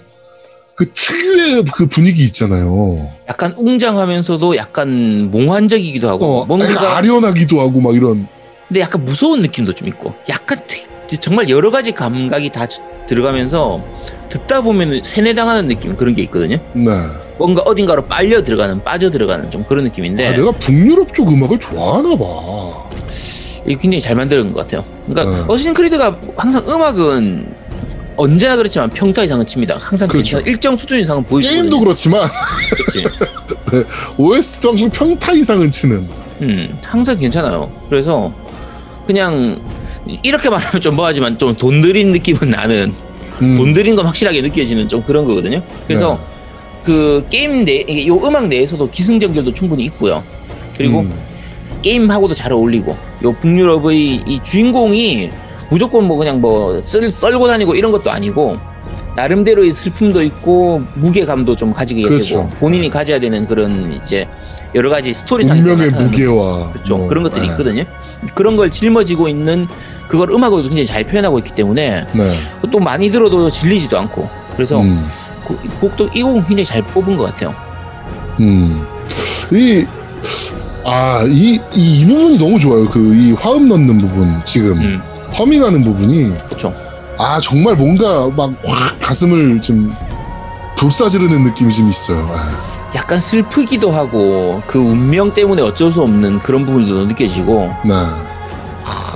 그 0.75 0.91
특유의 0.91 1.65
그 1.75 1.87
분위기 1.87 2.23
있잖아요. 2.25 3.11
약간 3.29 3.53
웅장하면서도 3.57 4.55
약간 4.55 5.29
몽환적이기도 5.31 6.09
하고 6.09 6.25
어, 6.25 6.45
뭔가 6.45 6.97
아련하기도 6.97 7.59
하고 7.59 7.79
막 7.79 7.95
이런. 7.95 8.27
근데 8.67 8.81
약간 8.81 9.05
무서운 9.05 9.41
느낌도 9.41 9.73
좀 9.73 9.87
있고 9.87 10.13
약간 10.29 10.59
정말 11.19 11.47
여러 11.49 11.69
가지 11.69 11.91
감각이 11.91 12.49
다 12.49 12.65
들어가면서 13.07 13.83
듣다 14.29 14.61
보면 14.61 15.03
세뇌당하는 15.03 15.67
느낌 15.67 15.95
그런 15.95 16.15
게 16.15 16.23
있거든요. 16.23 16.57
네. 16.73 16.91
뭔가 17.37 17.61
어딘가로 17.63 18.05
빨려 18.05 18.41
들어가는 18.43 18.83
빠져 18.83 19.11
들어가는 19.11 19.51
좀 19.51 19.63
그런 19.65 19.83
느낌인데 19.83 20.27
아, 20.27 20.33
내가 20.33 20.51
북유럽 20.51 21.13
쪽 21.13 21.31
음악을 21.31 21.59
좋아하나 21.59 22.17
봐. 22.17 22.89
이게 23.65 23.75
굉장히 23.79 24.01
잘 24.01 24.15
만든 24.15 24.53
것 24.53 24.61
같아요. 24.61 24.83
그러니까 25.07 25.37
네. 25.37 25.53
어시신 25.53 25.73
크리드가 25.73 26.17
항상 26.35 26.63
음악은 26.67 27.62
언제나 28.17 28.55
그렇지만 28.55 28.89
평타 28.89 29.23
이상은 29.23 29.45
칩니다. 29.45 29.77
항상 29.79 30.07
그렇죠. 30.07 30.39
일정 30.41 30.77
수준 30.77 30.99
이상은 30.99 31.23
보여주거든요. 31.23 31.61
게임도 31.63 31.79
그렇지만 31.79 32.29
그렇지. 32.69 33.07
OST 34.17 34.67
항상 34.67 34.89
평타 34.89 35.33
이상은 35.33 35.71
치는. 35.71 36.07
음, 36.41 36.77
항상 36.83 37.17
괜찮아요. 37.17 37.71
그래서 37.89 38.33
그냥 39.05 39.59
이렇게 40.23 40.49
말하면 40.49 40.81
좀 40.81 40.95
뭐하지만 40.95 41.37
좀 41.37 41.55
돈 41.55 41.81
들인 41.81 42.11
느낌은 42.11 42.49
나는 42.49 42.93
음, 43.41 43.57
돈 43.57 43.73
들인 43.73 43.95
건 43.95 44.05
확실하게 44.05 44.41
느껴지는 44.41 44.87
좀 44.87 45.01
그런 45.03 45.25
거거든요. 45.25 45.61
그래서 45.87 46.15
네. 46.15 46.33
그 46.83 47.25
게임 47.29 47.63
내, 47.65 47.85
이게 47.87 48.07
요 48.07 48.17
음악 48.25 48.47
내에서도 48.47 48.89
기승전결도 48.89 49.53
충분히 49.53 49.85
있고요. 49.85 50.23
그리고 50.77 50.99
음, 51.01 51.13
게임하고도 51.81 52.33
잘 52.33 52.51
어울리고 52.51 52.95
요 53.23 53.33
북유럽의 53.33 54.23
이 54.27 54.39
주인공이 54.43 55.29
무조건 55.73 56.07
뭐 56.07 56.17
그냥 56.17 56.39
뭐 56.39 56.79
썰, 56.83 57.09
썰고 57.09 57.47
다니고 57.47 57.73
이런 57.73 57.91
것도 57.91 58.11
아니고 58.11 58.59
나름대로의 59.15 59.71
슬픔도 59.71 60.21
있고 60.21 60.83
무게감도 60.93 61.55
좀 61.55 61.73
가지게 61.73 62.03
그렇죠. 62.03 62.35
되고 62.35 62.49
본인이 62.59 62.91
가져야 62.91 63.19
되는 63.19 63.47
그런 63.47 63.99
이제 64.03 64.27
여러 64.75 64.91
가지 64.91 65.11
스토리상의 65.11 65.63
운명의 65.63 65.89
무게와 65.89 66.73
그렇죠 66.73 66.97
뭐, 66.97 67.07
그런 67.07 67.23
것들이 67.23 67.41
네. 67.41 67.47
있거든요. 67.47 67.83
그런 68.35 68.55
걸 68.55 68.69
짊어지고 68.69 69.27
있는 69.27 69.67
그걸 70.07 70.29
음악으로도 70.29 70.69
굉장히 70.69 70.85
잘 70.85 71.03
표현하고 71.05 71.39
있기 71.39 71.55
때문에 71.55 72.05
네. 72.13 72.31
또 72.71 72.79
많이 72.79 73.09
들어도 73.09 73.49
질리지도 73.49 73.97
않고 73.97 74.29
그래서 74.55 74.79
음, 74.79 75.03
그- 75.47 75.57
곡도 75.79 76.09
이 76.13 76.21
곡은 76.21 76.41
굉장히 76.43 76.65
잘 76.65 76.83
뽑은 76.83 77.17
것 77.17 77.33
같아요. 77.33 77.55
음. 78.41 78.85
이, 79.51 79.87
아, 80.85 81.23
이, 81.27 81.59
이, 81.75 82.01
이 82.01 82.05
부분이 82.05 82.37
너무 82.37 82.59
좋아요. 82.59 82.87
그, 82.89 83.15
이 83.15 83.31
화음 83.31 83.67
넣는 83.67 83.97
부분, 84.01 84.39
지금. 84.45 84.77
음, 84.77 85.01
허밍하는 85.37 85.83
부분이, 85.83 86.37
그렇죠. 86.45 86.73
아, 87.17 87.39
정말 87.41 87.75
뭔가 87.75 88.27
막 88.35 88.51
확 88.65 88.99
가슴을 88.99 89.61
좀 89.61 89.95
불사지르는 90.77 91.43
느낌이 91.43 91.73
좀 91.73 91.89
있어요. 91.89 92.17
아, 92.31 92.93
약간 92.95 93.19
슬프기도 93.19 93.91
하고 93.91 94.61
그 94.67 94.79
운명 94.79 95.33
때문에 95.33 95.61
어쩔 95.61 95.91
수 95.91 96.01
없는 96.01 96.39
그런 96.39 96.65
부분도 96.65 97.05
느껴지고 97.07 97.73
네. 97.85 97.93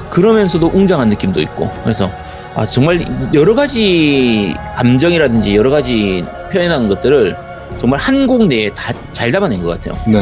그러면서도 0.09 0.72
웅장한 0.74 1.09
느낌도 1.09 1.41
있고 1.41 1.72
그래서 1.84 2.09
아 2.55 2.65
정말 2.65 3.05
여러 3.34 3.53
가지 3.53 4.55
감정이라든지 4.78 5.55
여러 5.55 5.70
가지 5.70 6.26
표현하는 6.51 6.88
것들을 6.88 7.36
정말 7.80 7.99
한 7.99 8.26
곡 8.28 8.47
내에 8.47 8.72
다 8.72 8.93
잘 9.11 9.32
담아낸 9.32 9.63
것 9.63 9.70
같아요. 9.82 9.99
네, 10.07 10.20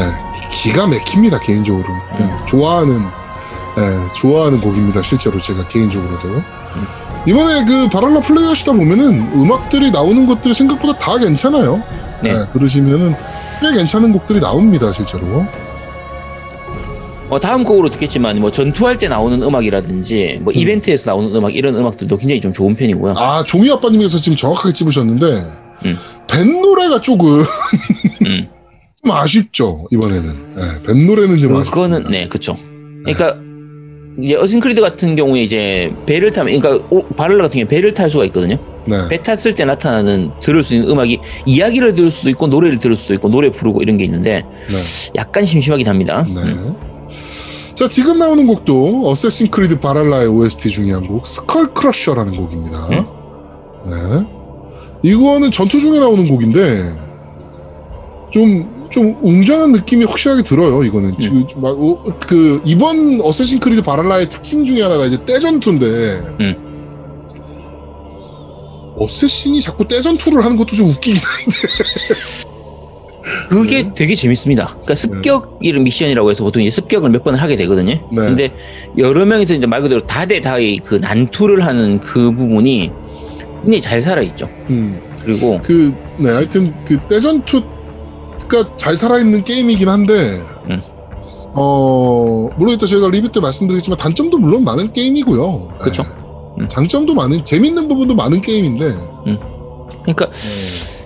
기가 0.49 0.87
막힙니다 0.87 1.37
개인적으로. 1.39 1.85
네, 2.17 2.25
좋아하는 2.45 3.01
네, 3.77 3.81
좋아하는 4.17 4.61
곡입니다 4.61 5.01
실제로 5.01 5.39
제가 5.39 5.67
개인적으로도. 5.67 6.41
이번에 7.27 7.65
그 7.65 7.89
바랄라 7.89 8.19
플레이 8.21 8.45
하시다 8.45 8.71
보면은 8.71 9.31
음악들이 9.33 9.91
나오는 9.91 10.25
것들이 10.25 10.53
생각보다 10.53 10.97
다 10.99 11.17
괜찮아요. 11.17 11.81
네. 12.21 12.33
네, 12.33 12.45
들으시면은 12.53 13.13
꽤 13.61 13.71
괜찮은 13.71 14.11
곡들이 14.11 14.39
나옵니다 14.39 14.91
실제로. 14.91 15.45
어, 17.29 17.39
다음 17.39 17.63
곡으로 17.63 17.89
듣겠지만 17.89 18.39
뭐 18.39 18.51
전투할 18.51 18.99
때 18.99 19.07
나오는 19.07 19.41
음악이라든지 19.41 20.39
뭐 20.41 20.53
음. 20.53 20.59
이벤트에서 20.59 21.09
나오는 21.09 21.35
음악 21.35 21.55
이런 21.55 21.75
음악들도 21.75 22.15
굉장히 22.17 22.39
좀 22.39 22.53
좋은 22.53 22.75
편이고요. 22.75 23.15
아 23.17 23.43
종이 23.43 23.71
아빠님께서 23.71 24.19
지금 24.19 24.37
정확하게 24.37 24.73
찝으셨는데 24.73 25.25
음. 25.85 25.97
뱃노래가 26.29 27.01
조금 27.01 27.43
음. 28.25 28.47
좀 29.03 29.11
아쉽죠 29.11 29.87
이번에는. 29.91 30.53
네, 30.55 30.61
뱃노래는 30.85 31.39
좀 31.39 31.55
아쉽죠. 31.55 31.71
그거는 31.71 32.03
네, 32.11 32.27
그렇죠. 32.27 32.55
그러니까 33.03 33.37
이제 34.17 34.35
Assassin 34.35 34.63
Creed 34.63 34.81
같은 34.81 35.15
경우에 35.15 35.43
이제 35.43 35.91
배를 36.05 36.31
타면 36.31 36.59
그러니까 36.59 36.85
오- 36.89 37.03
바랄라 37.03 37.43
같은 37.43 37.59
경우에 37.59 37.67
배를 37.67 37.93
탈 37.93 38.09
수가 38.09 38.25
있거든요. 38.25 38.57
네. 38.85 39.07
배 39.09 39.17
탔을 39.21 39.53
때 39.55 39.65
나타나는 39.65 40.31
들을 40.41 40.63
수 40.63 40.75
있는 40.75 40.89
음악이 40.89 41.19
이야기를 41.45 41.95
들을 41.95 42.11
수도 42.11 42.29
있고 42.29 42.47
노래를 42.47 42.79
들을 42.79 42.95
수도 42.95 43.13
있고 43.13 43.29
노래 43.29 43.49
부르고 43.51 43.81
이런 43.81 43.97
게 43.97 44.05
있는데 44.05 44.43
네. 44.67 45.11
약간 45.15 45.43
심심하긴 45.43 45.87
합니다. 45.87 46.23
네. 46.27 46.41
음. 46.41 46.75
자, 47.73 47.87
지금 47.89 48.17
나오는 48.19 48.47
곡도 48.47 49.09
Assassin 49.09 49.49
Creed 49.51 49.79
Valhalla의 49.81 50.27
OST 50.27 50.69
중에 50.69 50.91
한 50.93 51.07
곡, 51.07 51.27
Skull 51.27 51.73
Crusher라는 51.73 52.37
곡입니다. 52.37 52.87
음. 52.87 53.05
네. 53.87 55.09
이거는 55.11 55.51
전투 55.51 55.81
중에 55.81 55.99
나오는 55.99 56.25
곡인데, 56.27 56.93
좀, 58.31 58.74
좀 58.95 59.17
웅장한 59.21 59.73
느낌이 59.73 60.05
확실하게 60.05 60.41
들어요, 60.43 60.81
이거는. 60.81 61.09
음. 61.09 61.19
지금, 61.19 61.45
막, 61.57 61.77
어, 61.77 62.01
그, 62.25 62.61
이번 62.63 63.19
어쌔신 63.21 63.59
크리드 63.59 63.81
바랄라의 63.81 64.29
특징 64.29 64.65
중에 64.65 64.81
하나가 64.81 65.05
이제 65.05 65.17
떼전투인데, 65.25 65.85
음. 66.39 66.55
어쌔신이 68.97 69.61
자꾸 69.61 69.85
떼전투를 69.85 70.45
하는 70.45 70.55
것도 70.55 70.77
좀 70.77 70.87
웃기긴 70.87 71.21
한데. 71.21 71.55
그게 73.49 73.93
되게 73.93 74.15
재밌습니다. 74.15 74.67
그러니까 74.67 74.95
습격 74.95 75.59
이런 75.61 75.83
미션이라고 75.83 76.29
해서 76.29 76.45
보통 76.45 76.61
이제 76.61 76.69
습격을 76.69 77.09
몇 77.09 77.21
번을 77.21 77.41
하게 77.41 77.57
되거든요. 77.57 77.95
네. 78.11 78.15
근데 78.15 78.55
여러 78.97 79.25
명이서 79.25 79.55
이제 79.55 79.65
말 79.65 79.81
그대로 79.81 80.07
다대다의 80.07 80.77
그 80.77 80.95
난투를 80.95 81.65
하는 81.65 81.99
그 81.99 82.31
부분이 82.31 82.91
굉장히 83.61 83.81
잘 83.81 84.01
살아 84.01 84.21
있죠. 84.21 84.47
음. 84.69 85.01
그리고 85.21 85.59
그, 85.61 85.93
네, 86.17 86.29
하여튼, 86.29 86.73
그, 86.85 86.97
떼전투 87.09 87.74
가잘 88.47 88.97
살아있는 88.97 89.43
게임이긴 89.43 89.87
한데, 89.89 90.39
음. 90.69 90.81
어, 91.53 92.49
물론 92.57 92.73
이따 92.75 92.85
저희가 92.85 93.09
리뷰 93.09 93.31
때 93.31 93.39
말씀드리겠지만, 93.39 93.97
단점도 93.97 94.37
물론 94.37 94.63
많은 94.63 94.91
게임이고요. 94.93 95.69
네. 95.85 96.03
음. 96.59 96.67
장점도 96.67 97.13
많은, 97.13 97.43
재밌는 97.43 97.87
부분도 97.87 98.15
많은 98.15 98.41
게임인데, 98.41 98.93
그러니까 100.03 100.29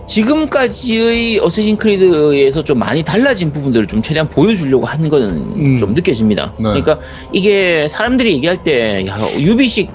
지금까지의 0.07 1.39
어쌔신 1.39 1.77
크리드에서 1.77 2.63
좀 2.63 2.79
많이 2.79 3.03
달라진 3.03 3.53
부분들을 3.53 3.85
좀 3.85 4.01
최대한 4.01 4.27
보여주려고 4.27 4.85
하는 4.87 5.07
거는 5.07 5.29
음. 5.55 5.79
좀 5.79 5.93
느껴집니다. 5.93 6.51
네. 6.57 6.63
그러니까 6.63 6.99
이게 7.31 7.87
사람들이 7.87 8.33
얘기할 8.33 8.63
때 8.63 9.05
야, 9.07 9.17
유비식 9.39 9.91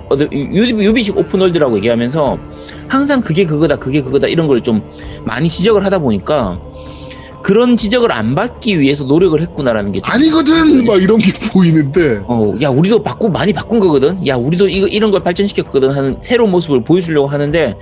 유비식 0.53 1.19
오픈월드라고 1.19 1.77
얘기하면서 1.79 2.39
항상 2.87 3.21
그게 3.23 3.45
그거다 3.45 3.77
그게 3.77 4.03
그거다 4.03 4.29
이런 4.29 4.47
걸 4.47 4.63
좀 4.63 4.89
많이 5.25 5.49
지적을 5.49 5.85
하다 5.85 5.99
보니까 5.99 6.61
그런 7.45 7.77
지적을 7.77 8.11
안 8.11 8.35
받기 8.35 8.81
위해서 8.81 9.05
노력을 9.05 9.39
했구나라는 9.39 9.93
게 9.93 10.01
좀- 10.01 10.11
아니거든! 10.11 10.87
막 10.87 11.01
이런 11.03 11.19
게 11.19 11.31
보이는데, 11.53 12.23
어, 12.27 12.55
야, 12.63 12.71
우리도 12.71 13.03
바꾸 13.03 13.29
많이 13.29 13.53
바꾼 13.53 13.81
거거든. 13.81 14.27
야, 14.27 14.35
우리도 14.37 14.67
이거 14.71 14.87
이런 14.87 15.11
걸 15.11 15.23
발전시켰거든 15.23 15.91
하는 15.91 16.17
새로운 16.23 16.51
모습을 16.53 16.83
보여주려고 16.85 17.29
하는데 17.29 17.75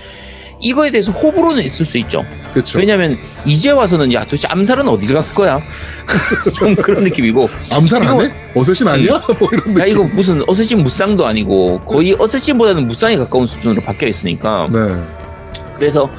이거에 0.60 0.90
대해서 0.90 1.12
호불호는 1.12 1.62
있을 1.62 1.86
수 1.86 1.96
있죠. 1.98 2.24
그쵸. 2.52 2.80
왜냐면 2.80 3.16
이제 3.46 3.70
와서는 3.70 4.12
야, 4.12 4.24
도대체 4.24 4.48
암살은 4.48 4.88
어디를 4.88 5.14
간 5.14 5.24
거야? 5.32 5.60
좀 6.58 6.74
그런 6.74 7.04
느낌이고. 7.04 7.48
암살 7.70 8.02
안 8.02 8.14
이거- 8.16 8.22
해? 8.24 8.32
어쌔신 8.56 8.88
아니야? 8.88 9.22
뭐 9.38 9.48
이런 9.52 9.64
느낌. 9.68 9.78
야, 9.78 9.86
이거 9.86 10.02
무슨 10.12 10.42
어쌔신 10.48 10.82
무쌍도 10.82 11.24
아니고 11.24 11.82
거의 11.86 12.16
어쌔신보다는 12.18 12.88
무쌍에 12.88 13.16
가까운 13.16 13.46
수준으로 13.46 13.80
바뀌어 13.82 14.08
있으니까. 14.08 14.68
네. 14.72 14.78
그래서 15.76 16.10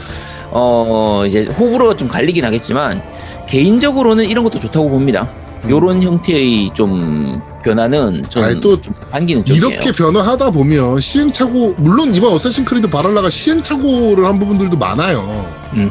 어 0.49 1.23
이제 1.27 1.43
호불호가 1.43 1.97
좀 1.97 2.07
갈리긴 2.07 2.45
하겠지만 2.45 3.01
개인적으로는 3.47 4.25
이런 4.29 4.43
것도 4.43 4.59
좋다고 4.59 4.89
봅니다. 4.89 5.27
요런 5.69 6.03
형태의 6.03 6.71
좀 6.73 7.41
변화는 7.63 8.23
좀, 8.29 8.43
아니, 8.43 8.59
또좀 8.59 8.93
반기는 9.11 9.45
쪽이에요. 9.45 9.67
이렇게 9.67 9.91
변화하다 9.91 10.51
보면 10.51 10.99
시행착오 10.99 11.75
물론 11.77 12.13
이번 12.13 12.33
어쌔신 12.33 12.65
크리드 12.65 12.89
바랄라가 12.89 13.29
시행착오를 13.29 14.25
한 14.25 14.39
부분들도 14.39 14.77
많아요. 14.77 15.49
음. 15.73 15.89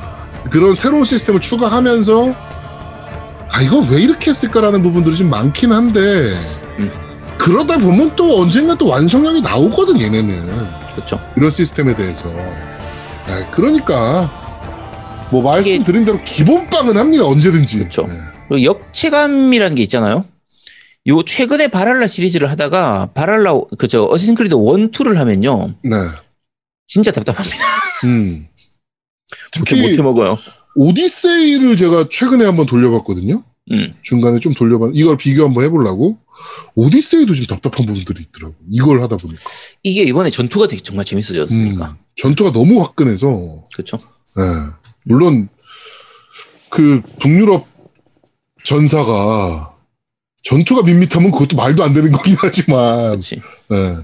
그런 0.50 0.74
새로운 0.74 1.05
시스템을 1.05 1.40
추가하면서 1.40 2.34
아 3.48 3.62
이거 3.62 3.78
왜 3.90 4.03
이렇게 4.03 4.30
했을까라는 4.30 4.82
부분들이 4.82 5.16
좀 5.16 5.30
많긴 5.30 5.72
한데 5.72 6.00
음. 6.78 6.90
그러다 7.38 7.78
보면 7.78 8.14
또 8.16 8.42
언젠가 8.42 8.74
또 8.74 8.88
완성형이 8.88 9.40
나오거든 9.40 10.00
얘네는 10.00 10.42
그렇죠. 10.94 11.18
이런 11.36 11.50
시스템에 11.50 11.94
대해서 11.96 12.28
아, 12.28 13.50
그러니까 13.53 14.30
뭐 15.33 15.43
말씀드린 15.43 16.05
대로 16.05 16.22
기본빵은 16.22 16.97
합니다 16.97 17.24
언제든지 17.24 17.78
그쵸. 17.78 18.07
네. 18.07 18.62
역체감이라는 18.62 19.74
게 19.74 19.83
있잖아요. 19.85 20.26
요 21.09 21.22
최근에 21.24 21.68
바랄라 21.68 22.07
시리즈를 22.07 22.51
하다가 22.51 23.12
바랄라 23.14 23.59
그저 23.78 24.07
어시신 24.11 24.35
크리드 24.35 24.55
1, 24.55 24.91
2를 24.93 25.14
하면요. 25.14 25.74
네. 25.83 25.91
진짜 26.87 27.11
답답합니다. 27.11 27.57
음. 28.05 28.47
특히 29.51 29.80
못해 29.80 30.03
먹어요. 30.03 30.39
오디세이를 30.76 31.76
제가 31.76 32.09
최근에 32.11 32.45
한번 32.45 32.66
돌려봤거든요. 32.66 33.43
음. 33.70 33.95
중간에 34.03 34.39
좀 34.39 34.53
돌려봤, 34.55 34.91
이걸 34.95 35.16
비교 35.16 35.45
한번 35.45 35.64
해보려고. 35.64 36.18
오디세이도 36.74 37.33
좀 37.33 37.47
답답한 37.47 37.87
부분들이 37.87 38.22
있더라고. 38.22 38.55
이걸 38.68 39.03
하다 39.03 39.16
보니까. 39.16 39.41
이게 39.83 40.03
이번에 40.03 40.30
전투가 40.30 40.66
되게 40.68 40.83
정말 40.83 41.05
재밌어졌으니까. 41.05 41.91
음, 41.91 41.97
전투가 42.16 42.53
너무 42.53 42.83
화끈해서, 42.83 43.64
그렇죠. 43.72 43.99
예. 44.39 44.82
물론, 45.05 45.48
그, 46.70 47.03
북유럽 47.20 47.66
전사가, 48.64 49.74
전투가 50.44 50.82
밋밋하면 50.82 51.30
그것도 51.30 51.57
말도 51.57 51.84
안 51.84 51.92
되는 51.94 52.11
거긴 52.12 52.36
하지만, 52.38 53.11
그렇지. 53.11 53.36
예. 53.72 53.96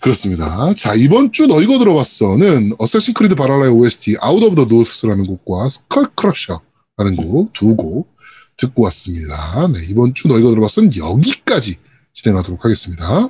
그렇습니다. 0.00 0.72
자, 0.74 0.94
이번 0.94 1.32
주 1.32 1.46
너희가 1.46 1.78
들어봤어는 1.78 2.72
Assassin 2.78 3.14
Creed 3.14 3.34
Valhalla의 3.34 3.70
OST 3.72 4.16
Out 4.20 4.42
of 4.42 4.54
the 4.54 4.64
North라는 4.66 5.26
곡과 5.26 5.68
Skull 5.68 6.06
Crusher라는 6.14 7.16
곡 7.16 7.52
두 7.52 7.74
곡 7.76 8.08
듣고 8.56 8.84
왔습니다. 8.84 9.68
네, 9.68 9.80
이번 9.88 10.14
주 10.14 10.28
너희가 10.28 10.50
들어봤어는 10.50 10.96
여기까지 10.96 11.76
진행하도록 12.12 12.64
하겠습니다. 12.64 13.28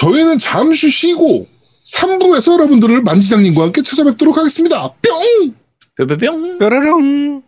저희는 0.00 0.38
잠시 0.38 0.88
쉬고 0.88 1.46
3부에서 1.84 2.54
여러분들을 2.54 3.02
만지장님과 3.02 3.64
함께 3.64 3.82
찾아뵙도록 3.82 4.38
하겠습니다. 4.38 4.94
뿅! 5.02 5.54
뿅뿅뿅. 5.98 6.56
뾰로롱. 6.58 7.42